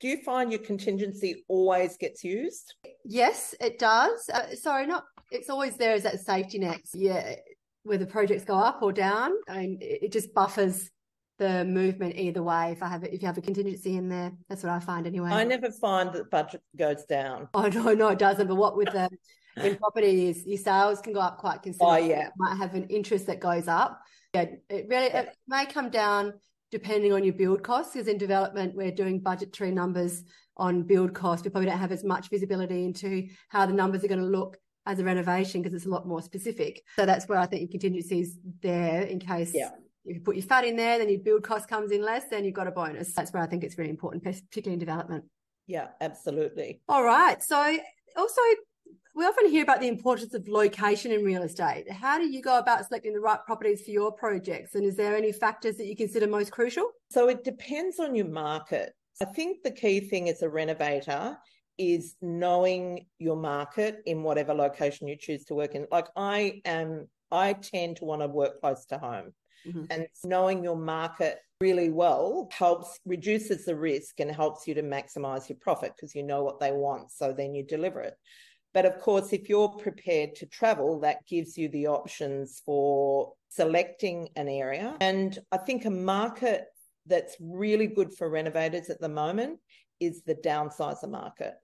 Do 0.00 0.08
you 0.08 0.18
find 0.18 0.52
your 0.52 0.60
contingency 0.60 1.44
always 1.48 1.96
gets 1.96 2.22
used? 2.22 2.74
Yes, 3.04 3.54
it 3.60 3.78
does. 3.78 4.28
Uh, 4.32 4.54
sorry, 4.54 4.86
not 4.86 5.04
it's 5.30 5.50
always 5.50 5.76
there 5.76 5.94
as 5.94 6.02
that 6.02 6.20
safety 6.20 6.58
net. 6.58 6.80
Yeah, 6.92 7.36
whether 7.82 8.06
projects 8.06 8.44
go 8.44 8.54
up 8.54 8.82
or 8.82 8.92
down, 8.92 9.32
I 9.48 9.58
mean, 9.58 9.78
it 9.80 10.12
just 10.12 10.34
buffers 10.34 10.90
the 11.38 11.64
movement 11.64 12.16
either 12.16 12.42
way. 12.42 12.72
If 12.72 12.82
I 12.82 12.88
have 12.88 13.04
if 13.04 13.20
you 13.20 13.26
have 13.26 13.38
a 13.38 13.42
contingency 13.42 13.96
in 13.96 14.08
there, 14.08 14.32
that's 14.48 14.62
what 14.62 14.72
I 14.72 14.80
find 14.80 15.06
anyway. 15.06 15.30
I 15.30 15.44
never 15.44 15.70
find 15.70 16.12
that 16.12 16.30
budget 16.30 16.62
goes 16.76 17.04
down. 17.04 17.48
Oh 17.54 17.68
no, 17.68 17.94
no, 17.94 18.08
it 18.08 18.18
doesn't. 18.18 18.46
But 18.46 18.56
what 18.56 18.76
with 18.76 18.92
the 18.92 19.08
in 19.62 19.76
property 19.76 20.28
is 20.28 20.46
your 20.46 20.58
sales 20.58 21.00
can 21.00 21.12
go 21.12 21.20
up 21.20 21.38
quite 21.38 21.62
considerably. 21.62 22.02
Oh, 22.02 22.06
yeah. 22.06 22.24
You 22.24 22.30
might 22.36 22.56
have 22.56 22.74
an 22.74 22.84
interest 22.84 23.26
that 23.26 23.40
goes 23.40 23.68
up. 23.68 24.00
Yeah, 24.34 24.46
it 24.68 24.86
really 24.88 25.06
it 25.06 25.34
may 25.48 25.66
come 25.66 25.90
down 25.90 26.34
depending 26.70 27.12
on 27.12 27.24
your 27.24 27.34
build 27.34 27.62
costs. 27.62 27.94
Because 27.94 28.08
in 28.08 28.18
development, 28.18 28.74
we're 28.74 28.90
doing 28.90 29.20
budgetary 29.20 29.70
numbers 29.70 30.24
on 30.56 30.82
build 30.82 31.14
costs. 31.14 31.44
We 31.44 31.50
probably 31.50 31.70
don't 31.70 31.78
have 31.78 31.92
as 31.92 32.04
much 32.04 32.28
visibility 32.28 32.84
into 32.84 33.28
how 33.48 33.66
the 33.66 33.72
numbers 33.72 34.04
are 34.04 34.08
going 34.08 34.20
to 34.20 34.26
look 34.26 34.58
as 34.86 34.98
a 34.98 35.04
renovation 35.04 35.62
because 35.62 35.74
it's 35.74 35.86
a 35.86 35.90
lot 35.90 36.06
more 36.06 36.22
specific. 36.22 36.82
So 36.96 37.06
that's 37.06 37.28
where 37.28 37.38
I 37.38 37.46
think 37.46 37.62
your 37.62 37.70
contingency 37.70 38.20
is 38.20 38.38
there 38.62 39.02
in 39.02 39.18
case 39.18 39.52
yeah. 39.52 39.70
if 40.04 40.16
you 40.16 40.20
put 40.22 40.36
your 40.36 40.44
fat 40.44 40.64
in 40.64 40.76
there, 40.76 40.98
then 40.98 41.08
your 41.08 41.20
build 41.20 41.42
cost 41.42 41.68
comes 41.68 41.90
in 41.90 42.02
less, 42.02 42.24
then 42.30 42.44
you've 42.44 42.54
got 42.54 42.68
a 42.68 42.70
bonus. 42.70 43.12
That's 43.12 43.32
where 43.32 43.42
I 43.42 43.46
think 43.46 43.64
it's 43.64 43.76
really 43.76 43.90
important, 43.90 44.22
particularly 44.22 44.74
in 44.74 44.78
development. 44.78 45.24
Yeah, 45.66 45.88
absolutely. 46.00 46.80
All 46.88 47.02
right. 47.02 47.42
So 47.42 47.78
also 48.16 48.40
we 49.16 49.24
often 49.24 49.48
hear 49.48 49.62
about 49.62 49.80
the 49.80 49.88
importance 49.88 50.34
of 50.34 50.46
location 50.46 51.10
in 51.10 51.24
real 51.24 51.42
estate. 51.42 51.90
How 51.90 52.18
do 52.18 52.28
you 52.28 52.42
go 52.42 52.58
about 52.58 52.86
selecting 52.86 53.14
the 53.14 53.20
right 53.20 53.38
properties 53.46 53.80
for 53.80 53.90
your 53.90 54.12
projects? 54.12 54.74
And 54.74 54.84
is 54.84 54.94
there 54.94 55.16
any 55.16 55.32
factors 55.32 55.78
that 55.78 55.86
you 55.86 55.96
consider 55.96 56.26
most 56.26 56.52
crucial? 56.52 56.90
So 57.10 57.28
it 57.30 57.42
depends 57.42 57.98
on 57.98 58.14
your 58.14 58.28
market. 58.28 58.92
I 59.22 59.24
think 59.24 59.62
the 59.62 59.70
key 59.70 60.00
thing 60.00 60.28
as 60.28 60.42
a 60.42 60.50
renovator 60.50 61.38
is 61.78 62.14
knowing 62.20 63.06
your 63.18 63.36
market 63.36 64.02
in 64.04 64.22
whatever 64.22 64.52
location 64.52 65.08
you 65.08 65.16
choose 65.16 65.46
to 65.46 65.54
work 65.54 65.74
in. 65.74 65.86
Like 65.90 66.08
I 66.14 66.60
am, 66.66 67.08
I 67.32 67.54
tend 67.54 67.96
to 67.96 68.04
want 68.04 68.20
to 68.20 68.28
work 68.28 68.60
close 68.60 68.84
to 68.86 68.98
home. 68.98 69.32
Mm-hmm. 69.66 69.84
And 69.88 70.06
knowing 70.24 70.62
your 70.62 70.76
market 70.76 71.38
really 71.62 71.88
well 71.88 72.50
helps 72.52 73.00
reduces 73.06 73.64
the 73.64 73.76
risk 73.76 74.20
and 74.20 74.30
helps 74.30 74.68
you 74.68 74.74
to 74.74 74.82
maximize 74.82 75.48
your 75.48 75.56
profit 75.58 75.94
because 75.96 76.14
you 76.14 76.22
know 76.22 76.44
what 76.44 76.60
they 76.60 76.70
want. 76.70 77.10
So 77.10 77.32
then 77.32 77.54
you 77.54 77.64
deliver 77.64 78.00
it. 78.00 78.14
But 78.74 78.84
of 78.86 78.98
course, 79.00 79.32
if 79.32 79.48
you're 79.48 79.68
prepared 79.68 80.34
to 80.36 80.46
travel, 80.46 81.00
that 81.00 81.26
gives 81.26 81.56
you 81.56 81.68
the 81.68 81.86
options 81.86 82.60
for 82.64 83.32
selecting 83.48 84.28
an 84.36 84.48
area. 84.48 84.96
And 85.00 85.38
I 85.50 85.56
think 85.58 85.84
a 85.84 85.90
market 85.90 86.66
that's 87.06 87.36
really 87.40 87.86
good 87.86 88.12
for 88.12 88.28
renovators 88.28 88.90
at 88.90 89.00
the 89.00 89.08
moment 89.08 89.60
is 90.00 90.22
the 90.22 90.34
downsizer 90.34 91.08
market 91.08 91.54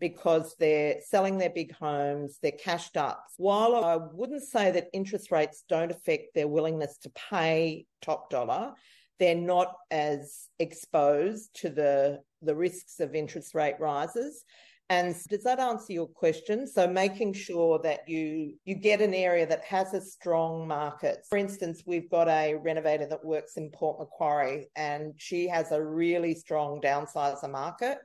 because 0.00 0.54
they're 0.58 0.96
selling 1.00 1.38
their 1.38 1.50
big 1.50 1.72
homes, 1.74 2.38
they're 2.42 2.52
cashed 2.52 2.96
up. 2.96 3.24
While 3.36 3.84
I 3.84 3.96
wouldn't 3.96 4.42
say 4.42 4.70
that 4.72 4.88
interest 4.92 5.30
rates 5.30 5.64
don't 5.68 5.90
affect 5.90 6.34
their 6.34 6.48
willingness 6.48 6.98
to 6.98 7.10
pay 7.30 7.86
top 8.02 8.30
dollar, 8.30 8.72
they're 9.18 9.34
not 9.34 9.74
as 9.90 10.48
exposed 10.58 11.54
to 11.60 11.70
the, 11.70 12.20
the 12.42 12.54
risks 12.54 13.00
of 13.00 13.14
interest 13.14 13.54
rate 13.54 13.76
rises. 13.78 14.44
And 14.90 15.16
does 15.28 15.42
that 15.44 15.60
answer 15.60 15.94
your 15.94 16.08
question? 16.08 16.66
So 16.66 16.86
making 16.86 17.32
sure 17.32 17.80
that 17.82 18.06
you 18.06 18.54
you 18.64 18.74
get 18.74 19.00
an 19.00 19.14
area 19.14 19.46
that 19.46 19.64
has 19.64 19.94
a 19.94 20.00
strong 20.00 20.68
market. 20.68 21.24
For 21.30 21.38
instance, 21.38 21.82
we've 21.86 22.10
got 22.10 22.28
a 22.28 22.54
renovator 22.56 23.06
that 23.06 23.24
works 23.24 23.56
in 23.56 23.70
Port 23.70 23.98
Macquarie 23.98 24.68
and 24.76 25.14
she 25.16 25.48
has 25.48 25.72
a 25.72 25.82
really 25.82 26.34
strong 26.34 26.82
downsizer 26.82 27.50
market 27.50 27.98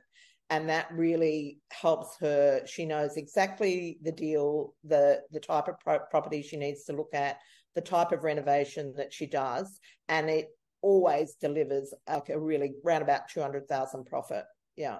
and 0.50 0.68
that 0.68 0.90
really 0.92 1.58
helps 1.70 2.16
her 2.20 2.60
she 2.66 2.84
knows 2.84 3.16
exactly 3.16 3.98
the 4.02 4.12
deal 4.12 4.74
the 4.84 5.20
the 5.30 5.40
type 5.40 5.68
of 5.68 5.78
pro- 5.78 6.00
property 6.10 6.42
she 6.42 6.56
needs 6.56 6.84
to 6.84 6.92
look 6.92 7.14
at 7.14 7.38
the 7.74 7.80
type 7.80 8.12
of 8.12 8.24
renovation 8.24 8.92
that 8.96 9.12
she 9.12 9.26
does 9.26 9.78
and 10.08 10.28
it 10.28 10.48
always 10.82 11.36
delivers 11.40 11.94
like 12.08 12.28
a 12.28 12.38
really 12.38 12.72
round 12.84 13.02
about 13.02 13.28
200,000 13.28 14.04
profit 14.04 14.44
yeah 14.76 14.98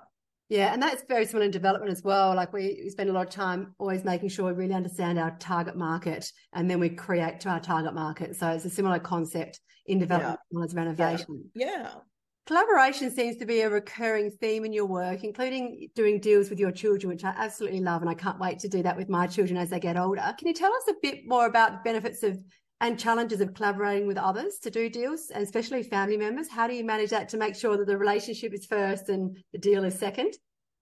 yeah, 0.50 0.72
and 0.72 0.82
that's 0.82 1.04
very 1.08 1.24
similar 1.24 1.44
in 1.44 1.52
development 1.52 1.92
as 1.92 2.02
well. 2.02 2.34
Like 2.34 2.52
we, 2.52 2.80
we 2.82 2.90
spend 2.90 3.08
a 3.08 3.12
lot 3.12 3.28
of 3.28 3.32
time 3.32 3.72
always 3.78 4.02
making 4.04 4.30
sure 4.30 4.46
we 4.46 4.52
really 4.52 4.74
understand 4.74 5.16
our 5.16 5.36
target 5.38 5.76
market 5.76 6.30
and 6.52 6.68
then 6.68 6.80
we 6.80 6.88
create 6.88 7.38
to 7.40 7.48
our 7.48 7.60
target 7.60 7.94
market. 7.94 8.34
So 8.34 8.48
it's 8.48 8.64
a 8.64 8.70
similar 8.70 8.98
concept 8.98 9.60
in 9.86 10.00
development 10.00 10.40
yeah. 10.50 10.64
as 10.64 10.74
renovation. 10.74 11.44
Yeah. 11.54 11.66
yeah. 11.66 11.90
Collaboration 12.46 13.12
seems 13.12 13.36
to 13.36 13.46
be 13.46 13.60
a 13.60 13.70
recurring 13.70 14.28
theme 14.28 14.64
in 14.64 14.72
your 14.72 14.86
work, 14.86 15.22
including 15.22 15.88
doing 15.94 16.18
deals 16.18 16.50
with 16.50 16.58
your 16.58 16.72
children, 16.72 17.12
which 17.12 17.22
I 17.22 17.32
absolutely 17.36 17.78
love. 17.78 18.00
And 18.00 18.10
I 18.10 18.14
can't 18.14 18.40
wait 18.40 18.58
to 18.60 18.68
do 18.68 18.82
that 18.82 18.96
with 18.96 19.08
my 19.08 19.28
children 19.28 19.56
as 19.56 19.70
they 19.70 19.78
get 19.78 19.96
older. 19.96 20.34
Can 20.36 20.48
you 20.48 20.54
tell 20.54 20.74
us 20.74 20.82
a 20.88 20.94
bit 21.00 21.28
more 21.28 21.46
about 21.46 21.72
the 21.72 21.78
benefits 21.84 22.24
of 22.24 22.42
and 22.80 22.98
challenges 22.98 23.40
of 23.40 23.54
collaborating 23.54 24.06
with 24.06 24.16
others 24.16 24.58
to 24.62 24.70
do 24.70 24.88
deals, 24.88 25.30
and 25.32 25.42
especially 25.42 25.82
family 25.82 26.16
members. 26.16 26.48
How 26.48 26.66
do 26.66 26.74
you 26.74 26.84
manage 26.84 27.10
that 27.10 27.28
to 27.30 27.36
make 27.36 27.54
sure 27.54 27.76
that 27.76 27.86
the 27.86 27.98
relationship 27.98 28.54
is 28.54 28.66
first 28.66 29.08
and 29.08 29.36
the 29.52 29.58
deal 29.58 29.84
is 29.84 29.98
second? 29.98 30.34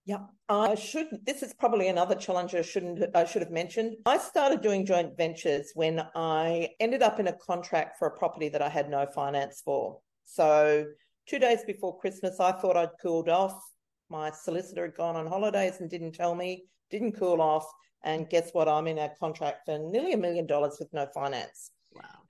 Yeah, 0.05 0.21
I 0.49 0.75
should. 0.75 1.09
This 1.27 1.43
is 1.43 1.53
probably 1.53 1.89
another 1.89 2.15
challenge 2.15 2.55
I 2.55 2.63
shouldn't. 2.63 3.15
I 3.15 3.27
should 3.27 3.43
have 3.43 3.51
mentioned. 3.51 3.97
I 4.07 4.17
started 4.17 4.63
doing 4.63 4.87
joint 4.87 5.17
ventures 5.19 5.73
when 5.75 6.03
I 6.15 6.71
ended 6.81 7.03
up 7.03 7.21
in 7.21 7.27
a 7.27 7.35
contract 7.35 7.99
for 7.99 8.09
a 8.09 8.17
property 8.17 8.49
that 8.49 8.63
I 8.63 8.71
had 8.71 8.89
no 8.89 9.07
finance 9.15 9.61
for. 9.63 9.99
So 10.25 10.87
two 11.27 11.39
days 11.39 11.61
before 11.67 11.99
Christmas, 11.99 12.41
I 12.41 12.53
thought 12.53 12.77
I'd 12.77 12.99
cooled 13.03 13.29
off. 13.29 13.61
My 14.09 14.31
solicitor 14.31 14.87
had 14.87 14.97
gone 14.97 15.17
on 15.17 15.27
holidays 15.27 15.81
and 15.81 15.91
didn't 15.91 16.13
tell 16.13 16.35
me. 16.35 16.65
Didn't 16.91 17.19
cool 17.19 17.43
off, 17.43 17.67
and 18.03 18.31
guess 18.31 18.49
what? 18.53 18.67
I'm 18.67 18.87
in 18.87 18.97
a 18.97 19.11
contract 19.21 19.67
for 19.67 19.79
nearly 19.79 20.15
a 20.15 20.17
million 20.17 20.47
dollars 20.47 20.77
with 20.79 20.91
no 20.95 21.07
finance. 21.13 21.71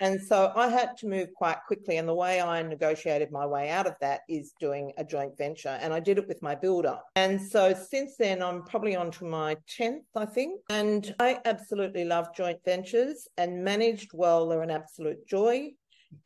And 0.01 0.21
so 0.21 0.53
I 0.55 0.69
had 0.69 0.97
to 0.99 1.09
move 1.09 1.35
quite 1.35 1.59
quickly. 1.67 1.97
And 1.97 2.09
the 2.09 2.15
way 2.15 2.41
I 2.41 2.63
negotiated 2.63 3.33
my 3.33 3.45
way 3.45 3.69
out 3.69 3.87
of 3.87 3.95
that 4.01 4.21
is 4.29 4.53
doing 4.61 4.93
a 4.97 5.05
joint 5.05 5.37
venture. 5.37 5.77
And 5.81 5.93
I 5.93 5.99
did 5.99 6.19
it 6.19 6.29
with 6.29 6.41
my 6.41 6.55
builder. 6.55 6.99
And 7.17 7.41
so 7.41 7.75
since 7.75 8.17
then, 8.17 8.41
I'm 8.41 8.63
probably 8.63 8.95
on 8.95 9.11
to 9.13 9.25
my 9.25 9.57
10th, 9.79 10.05
I 10.15 10.27
think. 10.27 10.61
And 10.71 11.15
I 11.19 11.41
absolutely 11.45 12.05
love 12.05 12.29
joint 12.37 12.61
ventures 12.65 13.27
and 13.37 13.65
managed 13.65 14.11
well. 14.15 14.47
They're 14.49 14.63
an 14.63 14.71
absolute 14.71 15.27
joy. 15.27 15.73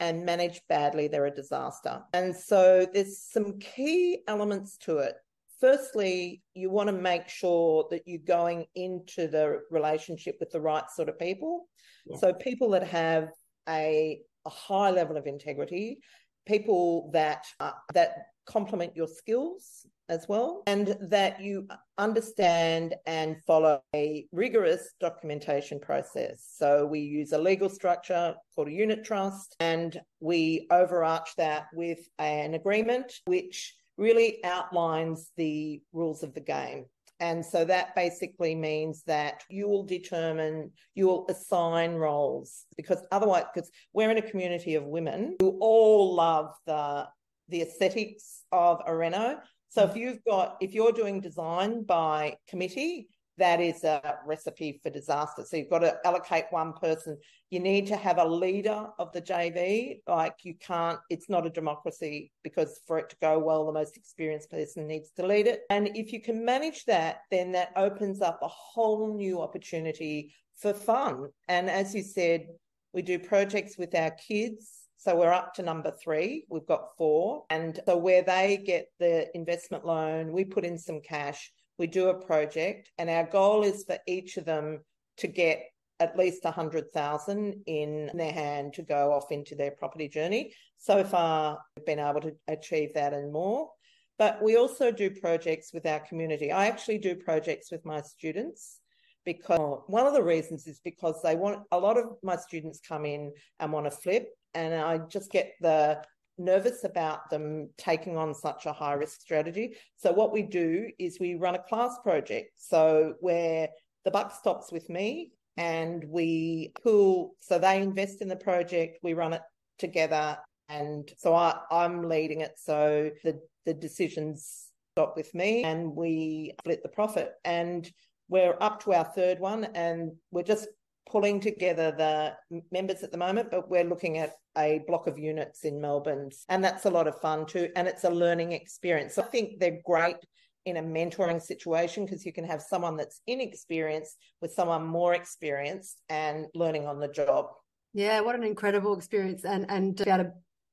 and 0.00 0.24
managed 0.24 0.62
badly, 0.68 1.08
they're 1.08 1.26
a 1.26 1.34
disaster. 1.34 2.02
And 2.12 2.34
so 2.34 2.86
there's 2.92 3.18
some 3.18 3.58
key 3.58 4.20
elements 4.28 4.76
to 4.78 4.98
it. 4.98 5.14
Firstly, 5.60 6.42
you 6.54 6.70
want 6.70 6.88
to 6.88 6.92
make 6.92 7.28
sure 7.28 7.86
that 7.90 8.02
you're 8.06 8.20
going 8.26 8.66
into 8.74 9.28
the 9.28 9.60
relationship 9.70 10.36
with 10.40 10.50
the 10.50 10.60
right 10.60 10.84
sort 10.90 11.08
of 11.08 11.18
people. 11.18 11.68
Yeah. 12.06 12.16
So 12.18 12.32
people 12.32 12.70
that 12.70 12.86
have 12.88 13.28
a, 13.68 14.20
a 14.44 14.50
high 14.50 14.90
level 14.90 15.16
of 15.16 15.26
integrity, 15.26 15.98
people 16.46 17.10
that 17.12 17.44
uh, 17.60 17.72
that 17.94 18.16
complement 18.44 18.96
your 18.96 19.06
skills 19.06 19.86
as 20.08 20.26
well, 20.28 20.62
and 20.66 20.96
that 21.00 21.40
you 21.40 21.66
understand 21.96 22.94
and 23.06 23.36
follow 23.46 23.80
a 23.94 24.26
rigorous 24.32 24.94
documentation 25.00 25.78
process. 25.78 26.44
So 26.56 26.84
we 26.84 27.00
use 27.00 27.32
a 27.32 27.38
legal 27.38 27.68
structure 27.68 28.34
called 28.54 28.68
a 28.68 28.72
unit 28.72 29.04
trust, 29.04 29.54
and 29.60 29.98
we 30.20 30.66
overarch 30.70 31.30
that 31.36 31.66
with 31.72 32.00
an 32.18 32.54
agreement 32.54 33.12
which 33.26 33.74
really 33.96 34.42
outlines 34.44 35.30
the 35.36 35.80
rules 35.92 36.22
of 36.22 36.34
the 36.34 36.40
game. 36.40 36.86
And 37.22 37.46
so 37.46 37.64
that 37.64 37.94
basically 37.94 38.56
means 38.56 39.04
that 39.04 39.44
you 39.48 39.68
will 39.68 39.84
determine, 39.84 40.72
you 40.96 41.06
will 41.06 41.24
assign 41.28 41.94
roles 41.94 42.66
because 42.76 43.00
otherwise, 43.12 43.44
because 43.54 43.70
we're 43.92 44.10
in 44.10 44.18
a 44.18 44.30
community 44.30 44.74
of 44.74 44.82
women 44.82 45.36
who 45.38 45.56
all 45.60 46.14
love 46.14 46.52
the 46.66 47.06
the 47.48 47.62
aesthetics 47.62 48.42
of 48.50 48.80
a 48.86 48.96
reno. 48.96 49.38
So 49.68 49.84
if 49.84 49.96
you've 49.96 50.24
got, 50.24 50.56
if 50.60 50.74
you're 50.74 50.90
doing 50.90 51.20
design 51.20 51.84
by 51.84 52.36
committee, 52.48 53.08
that 53.38 53.60
is 53.60 53.82
a 53.84 54.18
recipe 54.26 54.80
for 54.82 54.90
disaster. 54.90 55.44
So 55.44 55.56
you've 55.56 55.70
got 55.70 55.80
to 55.80 55.96
allocate 56.04 56.44
one 56.50 56.74
person. 56.74 57.16
You 57.50 57.60
need 57.60 57.86
to 57.86 57.96
have 57.96 58.18
a 58.18 58.24
leader 58.24 58.86
of 58.98 59.12
the 59.12 59.22
JV. 59.22 60.00
Like 60.06 60.36
you 60.42 60.54
can't, 60.60 60.98
it's 61.08 61.30
not 61.30 61.46
a 61.46 61.50
democracy 61.50 62.30
because 62.44 62.80
for 62.86 62.98
it 62.98 63.08
to 63.10 63.16
go 63.20 63.38
well, 63.38 63.66
the 63.66 63.72
most 63.72 63.96
experienced 63.96 64.50
person 64.50 64.86
needs 64.86 65.10
to 65.16 65.26
lead 65.26 65.46
it. 65.46 65.62
And 65.70 65.90
if 65.94 66.12
you 66.12 66.20
can 66.20 66.44
manage 66.44 66.84
that, 66.84 67.20
then 67.30 67.52
that 67.52 67.72
opens 67.76 68.20
up 68.20 68.38
a 68.42 68.48
whole 68.48 69.16
new 69.16 69.40
opportunity 69.40 70.34
for 70.58 70.74
fun. 70.74 71.28
And 71.48 71.70
as 71.70 71.94
you 71.94 72.02
said, 72.02 72.46
we 72.92 73.02
do 73.02 73.18
projects 73.18 73.78
with 73.78 73.94
our 73.94 74.10
kids. 74.10 74.70
So 74.98 75.16
we're 75.16 75.32
up 75.32 75.54
to 75.54 75.62
number 75.62 75.90
three. 75.90 76.44
We've 76.48 76.66
got 76.66 76.96
four. 76.96 77.44
And 77.50 77.80
so 77.86 77.96
where 77.96 78.22
they 78.22 78.62
get 78.64 78.86
the 79.00 79.34
investment 79.34 79.84
loan, 79.84 80.30
we 80.32 80.44
put 80.44 80.64
in 80.64 80.78
some 80.78 81.00
cash 81.00 81.50
we 81.82 81.88
do 81.88 82.10
a 82.10 82.14
project, 82.14 82.92
and 82.96 83.10
our 83.10 83.24
goal 83.24 83.64
is 83.64 83.82
for 83.84 83.98
each 84.06 84.36
of 84.36 84.44
them 84.44 84.78
to 85.16 85.26
get 85.26 85.64
at 85.98 86.16
least 86.16 86.44
100,000 86.44 87.62
in 87.66 88.08
their 88.14 88.30
hand 88.30 88.74
to 88.74 88.82
go 88.82 89.12
off 89.12 89.32
into 89.32 89.56
their 89.56 89.72
property 89.72 90.08
journey. 90.08 90.54
So 90.78 91.02
far, 91.02 91.58
we've 91.76 91.84
been 91.84 91.98
able 91.98 92.20
to 92.20 92.36
achieve 92.46 92.94
that 92.94 93.12
and 93.12 93.32
more. 93.32 93.68
But 94.16 94.40
we 94.40 94.56
also 94.56 94.92
do 94.92 95.10
projects 95.10 95.72
with 95.74 95.84
our 95.84 95.98
community. 95.98 96.52
I 96.52 96.68
actually 96.68 96.98
do 96.98 97.16
projects 97.16 97.72
with 97.72 97.84
my 97.84 98.00
students 98.00 98.78
because 99.24 99.82
one 99.88 100.06
of 100.06 100.14
the 100.14 100.22
reasons 100.22 100.68
is 100.68 100.80
because 100.84 101.20
they 101.20 101.34
want 101.34 101.64
a 101.72 101.78
lot 101.78 101.98
of 101.98 102.04
my 102.22 102.36
students 102.36 102.78
come 102.86 103.04
in 103.04 103.32
and 103.58 103.72
want 103.72 103.86
to 103.86 103.90
flip 103.90 104.28
and 104.54 104.72
I 104.74 104.98
just 104.98 105.32
get 105.32 105.54
the 105.60 106.00
nervous 106.38 106.84
about 106.84 107.30
them 107.30 107.70
taking 107.78 108.16
on 108.16 108.34
such 108.34 108.66
a 108.66 108.72
high 108.72 108.94
risk 108.94 109.20
strategy. 109.20 109.76
So, 109.96 110.12
what 110.12 110.32
we 110.32 110.42
do 110.42 110.88
is 110.98 111.18
we 111.20 111.34
run 111.34 111.54
a 111.54 111.62
class 111.62 111.98
project. 112.02 112.52
So, 112.56 113.14
where 113.20 113.68
the 114.04 114.10
buck 114.10 114.34
stops 114.34 114.72
with 114.72 114.88
me 114.88 115.32
and 115.56 116.04
we 116.04 116.72
pool, 116.82 117.34
so 117.40 117.58
they 117.58 117.82
invest 117.82 118.22
in 118.22 118.28
the 118.28 118.36
project, 118.36 118.98
we 119.02 119.14
run 119.14 119.32
it 119.32 119.42
together. 119.78 120.38
And 120.68 121.10
so 121.18 121.34
I, 121.34 121.58
I'm 121.70 122.08
leading 122.08 122.40
it. 122.40 122.52
So 122.56 123.10
the, 123.24 123.40
the 123.66 123.74
decisions 123.74 124.68
stop 124.94 125.16
with 125.16 125.34
me 125.34 125.64
and 125.64 125.94
we 125.94 126.54
split 126.60 126.82
the 126.82 126.88
profit. 126.88 127.32
And 127.44 127.90
we're 128.28 128.56
up 128.60 128.82
to 128.84 128.94
our 128.94 129.04
third 129.04 129.38
one 129.38 129.64
and 129.74 130.12
we're 130.30 130.42
just 130.42 130.68
pulling 131.08 131.40
together 131.40 131.92
the 131.96 132.60
members 132.70 133.02
at 133.02 133.12
the 133.12 133.18
moment, 133.18 133.50
but 133.50 133.68
we're 133.70 133.84
looking 133.84 134.18
at 134.18 134.34
a 134.56 134.80
block 134.86 135.06
of 135.06 135.18
units 135.18 135.64
in 135.64 135.80
Melbourne. 135.80 136.30
And 136.48 136.62
that's 136.62 136.84
a 136.84 136.90
lot 136.90 137.08
of 137.08 137.20
fun 137.20 137.46
too. 137.46 137.68
And 137.76 137.88
it's 137.88 138.04
a 138.04 138.10
learning 138.10 138.52
experience. 138.52 139.14
So 139.14 139.22
I 139.22 139.26
think 139.26 139.58
they're 139.58 139.80
great 139.84 140.16
in 140.64 140.76
a 140.76 140.82
mentoring 140.82 141.42
situation 141.42 142.04
because 142.04 142.24
you 142.24 142.32
can 142.32 142.44
have 142.44 142.62
someone 142.62 142.96
that's 142.96 143.20
inexperienced 143.26 144.16
with 144.40 144.52
someone 144.52 144.84
more 144.84 145.14
experienced 145.14 146.00
and 146.08 146.46
learning 146.54 146.86
on 146.86 147.00
the 147.00 147.08
job. 147.08 147.46
Yeah, 147.94 148.20
what 148.20 148.36
an 148.36 148.44
incredible 148.44 148.96
experience. 148.96 149.44
And, 149.44 149.66
and 149.68 149.96
to 149.98 150.04
be 150.04 150.10
able 150.10 150.24
to 150.24 150.32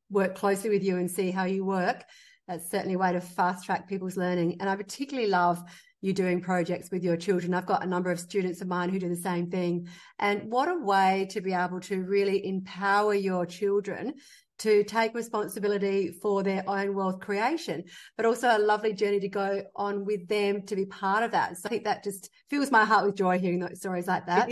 work 0.10 0.36
closely 0.36 0.70
with 0.70 0.84
you 0.84 0.98
and 0.98 1.10
see 1.10 1.32
how 1.32 1.46
you 1.46 1.66
work. 1.66 2.04
That's 2.48 2.70
certainly 2.70 2.96
a 2.96 2.98
way 2.98 3.14
to 3.14 3.22
fast 3.22 3.66
track 3.66 3.88
people's 3.88 4.18
learning. 4.18 4.58
And 4.60 4.70
I 4.70 4.76
particularly 4.76 5.30
love 5.30 5.62
you 6.02 6.14
doing 6.14 6.42
projects 6.42 6.92
with 6.92 7.04
your 7.04 7.18
children. 7.18 7.54
I've 7.54 7.66
got 7.66 7.84
a 7.84 7.88
number 7.88 8.12
of 8.12 8.20
students 8.20 8.62
of 8.62 8.68
mine 8.68 8.90
who 8.90 9.00
do 9.00 9.10
the 9.10 9.16
same 9.16 9.50
thing. 9.50 9.88
And 10.18 10.50
what 10.50 10.70
a 10.70 10.80
way 10.80 11.28
to 11.32 11.42
be 11.42 11.54
able 11.54 11.82
to 11.82 12.04
really 12.04 12.46
empower 12.46 13.14
your 13.14 13.46
children 13.46 14.14
to 14.60 14.84
take 14.84 15.14
responsibility 15.16 16.12
for 16.22 16.44
their 16.44 16.64
own 16.68 16.94
wealth 16.94 17.20
creation, 17.20 17.84
but 18.18 18.26
also 18.26 18.56
a 18.56 18.60
lovely 18.60 18.94
journey 18.94 19.20
to 19.20 19.30
go 19.30 19.64
on 19.76 20.06
with 20.06 20.28
them 20.28 20.66
to 20.68 20.76
be 20.76 20.86
part 20.86 21.24
of 21.24 21.32
that. 21.32 21.58
So 21.58 21.68
I 21.68 21.70
think 21.70 21.84
that 21.86 22.04
just 22.04 22.30
fills 22.50 22.72
my 22.72 22.86
heart 22.86 23.06
with 23.06 23.16
joy 23.16 23.40
hearing 23.40 23.60
those 23.60 23.80
stories 23.80 24.08
like 24.08 24.26
that. 24.28 24.50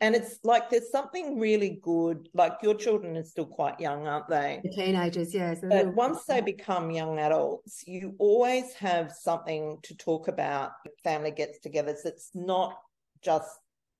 and 0.00 0.14
it's 0.14 0.38
like 0.44 0.70
there's 0.70 0.90
something 0.90 1.38
really 1.38 1.80
good. 1.82 2.28
Like 2.34 2.54
your 2.62 2.74
children 2.74 3.16
are 3.16 3.24
still 3.24 3.46
quite 3.46 3.80
young, 3.80 4.06
aren't 4.06 4.28
they? 4.28 4.60
The 4.62 4.70
teenagers, 4.70 5.34
yes. 5.34 5.58
But 5.62 5.94
once 5.94 6.24
they 6.24 6.40
become 6.40 6.90
young 6.90 7.18
adults, 7.18 7.82
you 7.86 8.14
always 8.18 8.72
have 8.74 9.12
something 9.12 9.78
to 9.82 9.96
talk 9.96 10.28
about. 10.28 10.70
Family 11.02 11.32
gets 11.32 11.58
together. 11.58 11.96
It's 12.04 12.30
not 12.34 12.78
just 13.22 13.48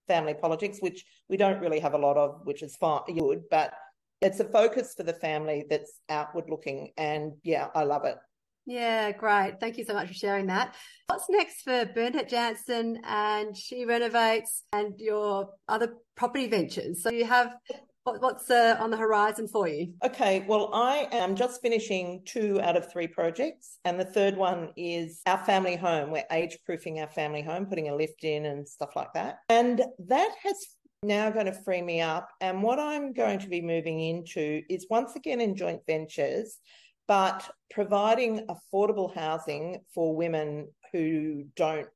family 0.07 0.35
politics, 0.35 0.79
which 0.81 1.05
we 1.29 1.37
don't 1.37 1.61
really 1.61 1.81
have 1.81 1.95
a 1.95 1.99
lot 1.99 2.17
of, 2.17 2.41
which 2.45 2.63
is 2.63 2.77
fine, 2.77 3.03
good, 3.19 3.43
but 3.51 3.73
it's 4.21 4.41
a 4.41 4.45
focus 4.45 4.95
for 4.97 5.03
the 5.03 5.13
family 5.13 5.65
that's 5.69 6.01
outward 6.09 6.45
looking. 6.49 6.93
And 6.97 7.33
yeah, 7.43 7.69
I 7.75 7.85
love 7.85 8.05
it. 8.05 8.17
Yeah, 8.67 9.13
great. 9.13 9.61
Thank 9.61 9.79
you 9.79 9.85
so 9.85 9.95
much 9.95 10.09
for 10.09 10.15
sharing 10.15 10.47
that. 10.49 10.75
What's 11.07 11.25
next 11.31 11.63
for 11.63 11.87
Bernadette 11.87 12.29
Janson 12.29 13.01
and 13.05 13.57
She 13.57 13.87
Renovates 13.87 14.65
and 14.75 14.93
your 14.99 15.51
other 15.69 15.95
property 16.17 16.49
ventures? 16.49 17.03
So 17.03 17.11
you 17.11 17.25
have 17.25 17.55
what's 18.19 18.51
uh, 18.51 18.77
on 18.81 18.91
the 18.91 18.97
horizon 18.97 19.49
for 19.49 19.69
you? 19.69 19.93
Okay, 20.05 20.45
well, 20.49 20.71
I 20.73 21.09
am 21.13 21.35
just 21.35 21.61
finishing 21.61 22.23
two 22.25 22.61
out 22.63 22.77
of 22.77 22.91
three 22.91 23.07
projects, 23.07 23.79
and 23.85 23.99
the 24.01 24.05
third 24.05 24.37
one 24.37 24.71
is 24.77 25.21
our 25.27 25.39
family 25.45 25.77
home. 25.77 26.11
We're 26.11 26.25
age 26.31 26.59
proofing 26.65 27.01
our 27.01 27.09
family 27.09 27.43
home, 27.43 27.67
putting 27.67 27.89
a 27.89 27.97
lift 27.97 28.25
in 28.25 28.47
and 28.47 28.67
stuff 28.67 28.97
like 28.97 29.13
that. 29.15 29.39
And 29.49 29.83
that 30.07 30.31
has 30.43 30.57
now 31.03 31.31
going 31.31 31.47
to 31.47 31.53
free 31.53 31.83
me 31.83 32.01
up. 32.01 32.31
And 32.41 32.63
what 32.63 32.79
I'm 32.79 33.13
going 33.13 33.39
to 33.41 33.49
be 33.49 33.61
moving 33.61 34.01
into 34.01 34.63
is 34.69 34.87
once 34.91 35.17
again 35.17 35.41
in 35.41 35.57
joint 35.57 35.83
ventures, 35.87 36.59
but 37.07 37.49
providing 37.71 38.47
affordable 38.47 39.15
housing 39.15 39.81
for 39.95 40.17
women 40.17 40.69
who 40.93 41.45
don't 41.57 41.89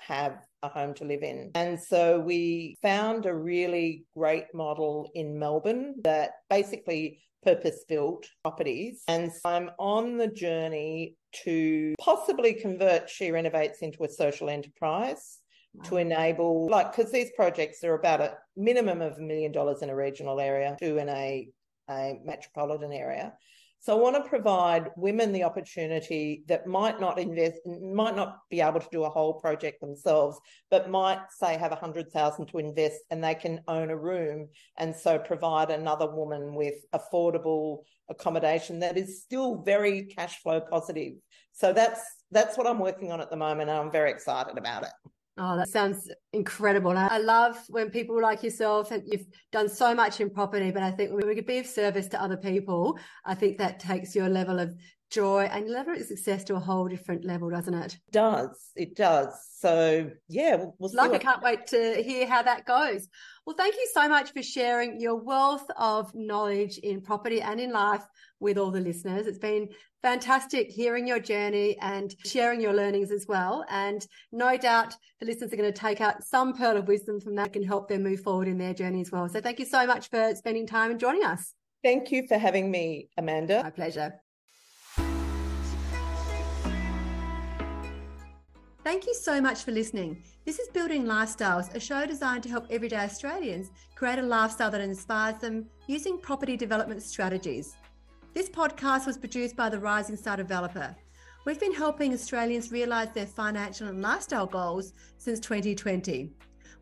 have 0.00 0.38
a 0.62 0.68
home 0.68 0.94
to 0.94 1.04
live 1.04 1.22
in. 1.22 1.50
And 1.54 1.78
so 1.80 2.20
we 2.20 2.76
found 2.82 3.26
a 3.26 3.34
really 3.34 4.04
great 4.16 4.46
model 4.54 5.10
in 5.14 5.38
Melbourne 5.38 5.94
that 6.04 6.32
basically 6.48 7.20
purpose 7.42 7.84
built 7.88 8.26
properties. 8.42 9.02
And 9.08 9.32
so 9.32 9.40
I'm 9.48 9.70
on 9.78 10.18
the 10.18 10.28
journey 10.28 11.16
to 11.44 11.94
possibly 11.98 12.54
convert 12.54 13.08
She 13.08 13.30
Renovates 13.30 13.78
into 13.80 14.04
a 14.04 14.08
social 14.08 14.50
enterprise 14.50 15.39
to 15.84 15.96
enable, 15.96 16.68
like, 16.68 16.94
because 16.94 17.12
these 17.12 17.30
projects 17.36 17.82
are 17.84 17.94
about 17.94 18.20
a 18.20 18.36
minimum 18.56 19.00
of 19.00 19.18
a 19.18 19.22
million 19.22 19.52
dollars 19.52 19.82
in 19.82 19.90
a 19.90 19.96
regional 19.96 20.40
area 20.40 20.76
to 20.80 20.98
in 20.98 21.08
a, 21.08 21.48
a 21.88 22.14
metropolitan 22.24 22.92
area. 22.92 23.32
So 23.82 23.96
I 23.96 24.00
want 24.00 24.22
to 24.22 24.28
provide 24.28 24.90
women 24.94 25.32
the 25.32 25.44
opportunity 25.44 26.44
that 26.48 26.66
might 26.66 27.00
not 27.00 27.18
invest, 27.18 27.60
might 27.64 28.14
not 28.14 28.40
be 28.50 28.60
able 28.60 28.80
to 28.80 28.88
do 28.92 29.04
a 29.04 29.08
whole 29.08 29.40
project 29.40 29.80
themselves, 29.80 30.38
but 30.70 30.90
might 30.90 31.20
say 31.30 31.56
have 31.56 31.72
a 31.72 31.76
hundred 31.76 32.12
thousand 32.12 32.48
to 32.48 32.58
invest 32.58 32.98
and 33.10 33.24
they 33.24 33.34
can 33.34 33.62
own 33.68 33.88
a 33.88 33.96
room 33.96 34.48
and 34.76 34.94
so 34.94 35.18
provide 35.18 35.70
another 35.70 36.14
woman 36.14 36.54
with 36.54 36.74
affordable 36.94 37.78
accommodation 38.10 38.80
that 38.80 38.98
is 38.98 39.22
still 39.22 39.62
very 39.62 40.02
cash 40.14 40.42
flow 40.42 40.60
positive. 40.60 41.14
So 41.52 41.72
that's 41.72 42.02
that's 42.30 42.58
what 42.58 42.66
I'm 42.66 42.80
working 42.80 43.12
on 43.12 43.22
at 43.22 43.30
the 43.30 43.36
moment 43.36 43.70
and 43.70 43.78
I'm 43.78 43.90
very 43.90 44.10
excited 44.10 44.58
about 44.58 44.82
it. 44.82 44.92
Oh, 45.38 45.56
that 45.56 45.68
sounds 45.68 46.10
incredible. 46.32 46.96
I 46.96 47.18
love 47.18 47.56
when 47.68 47.90
people 47.90 48.20
like 48.20 48.42
yourself 48.42 48.90
and 48.90 49.02
you've 49.06 49.26
done 49.52 49.68
so 49.68 49.94
much 49.94 50.20
in 50.20 50.28
property, 50.28 50.70
but 50.70 50.82
I 50.82 50.90
think 50.90 51.12
when 51.12 51.26
we 51.26 51.34
could 51.34 51.46
be 51.46 51.58
of 51.58 51.66
service 51.66 52.08
to 52.08 52.22
other 52.22 52.36
people, 52.36 52.98
I 53.24 53.34
think 53.34 53.56
that 53.58 53.80
takes 53.80 54.14
your 54.14 54.28
level 54.28 54.58
of 54.58 54.74
joy, 55.10 55.48
and 55.52 55.68
level 55.68 55.94
success 55.96 56.44
to 56.44 56.54
a 56.54 56.60
whole 56.60 56.88
different 56.88 57.24
level, 57.24 57.50
doesn't 57.50 57.74
it? 57.74 57.94
it 57.94 58.12
does. 58.12 58.70
It 58.76 58.96
does. 58.96 59.28
So 59.58 60.10
yeah, 60.28 60.56
we'll, 60.56 60.74
we'll 60.78 60.90
Love, 60.94 61.12
I 61.12 61.18
can't 61.18 61.42
wait 61.42 61.66
to 61.68 62.02
hear 62.02 62.26
how 62.26 62.42
that 62.42 62.64
goes. 62.64 63.08
Well, 63.44 63.56
thank 63.56 63.74
you 63.74 63.88
so 63.92 64.08
much 64.08 64.32
for 64.32 64.42
sharing 64.42 65.00
your 65.00 65.16
wealth 65.16 65.66
of 65.76 66.14
knowledge 66.14 66.78
in 66.78 67.00
property 67.00 67.40
and 67.40 67.58
in 67.58 67.72
life 67.72 68.04
with 68.38 68.58
all 68.58 68.70
the 68.70 68.80
listeners. 68.80 69.26
It's 69.26 69.38
been 69.38 69.68
fantastic 70.02 70.70
hearing 70.70 71.06
your 71.06 71.20
journey 71.20 71.76
and 71.80 72.14
sharing 72.24 72.60
your 72.60 72.72
learnings 72.72 73.10
as 73.10 73.26
well. 73.28 73.64
And 73.68 74.06
no 74.32 74.56
doubt 74.56 74.94
the 75.20 75.26
listeners 75.26 75.52
are 75.52 75.56
going 75.56 75.72
to 75.72 75.78
take 75.78 76.00
out 76.00 76.22
some 76.22 76.54
pearl 76.54 76.76
of 76.76 76.88
wisdom 76.88 77.20
from 77.20 77.34
that 77.36 77.52
can 77.52 77.62
help 77.62 77.88
them 77.88 78.02
move 78.02 78.20
forward 78.20 78.48
in 78.48 78.58
their 78.58 78.74
journey 78.74 79.00
as 79.00 79.10
well. 79.10 79.28
So 79.28 79.40
thank 79.40 79.58
you 79.58 79.66
so 79.66 79.86
much 79.86 80.08
for 80.08 80.34
spending 80.34 80.66
time 80.66 80.90
and 80.90 81.00
joining 81.00 81.24
us. 81.24 81.54
Thank 81.82 82.12
you 82.12 82.26
for 82.26 82.38
having 82.38 82.70
me, 82.70 83.08
Amanda. 83.16 83.62
My 83.62 83.70
pleasure. 83.70 84.19
Thank 88.82 89.06
you 89.06 89.12
so 89.12 89.42
much 89.42 89.64
for 89.64 89.72
listening. 89.72 90.22
This 90.46 90.58
is 90.58 90.68
Building 90.68 91.04
Lifestyles, 91.04 91.74
a 91.74 91.78
show 91.78 92.06
designed 92.06 92.42
to 92.44 92.48
help 92.48 92.64
everyday 92.70 92.96
Australians 92.96 93.70
create 93.94 94.18
a 94.18 94.22
lifestyle 94.22 94.70
that 94.70 94.80
inspires 94.80 95.38
them 95.38 95.66
using 95.86 96.16
property 96.16 96.56
development 96.56 97.02
strategies. 97.02 97.76
This 98.32 98.48
podcast 98.48 99.06
was 99.06 99.18
produced 99.18 99.54
by 99.54 99.68
the 99.68 99.78
Rising 99.78 100.16
Star 100.16 100.38
Developer. 100.38 100.96
We've 101.44 101.60
been 101.60 101.74
helping 101.74 102.14
Australians 102.14 102.72
realise 102.72 103.10
their 103.10 103.26
financial 103.26 103.88
and 103.88 104.00
lifestyle 104.00 104.46
goals 104.46 104.94
since 105.18 105.40
2020. 105.40 106.30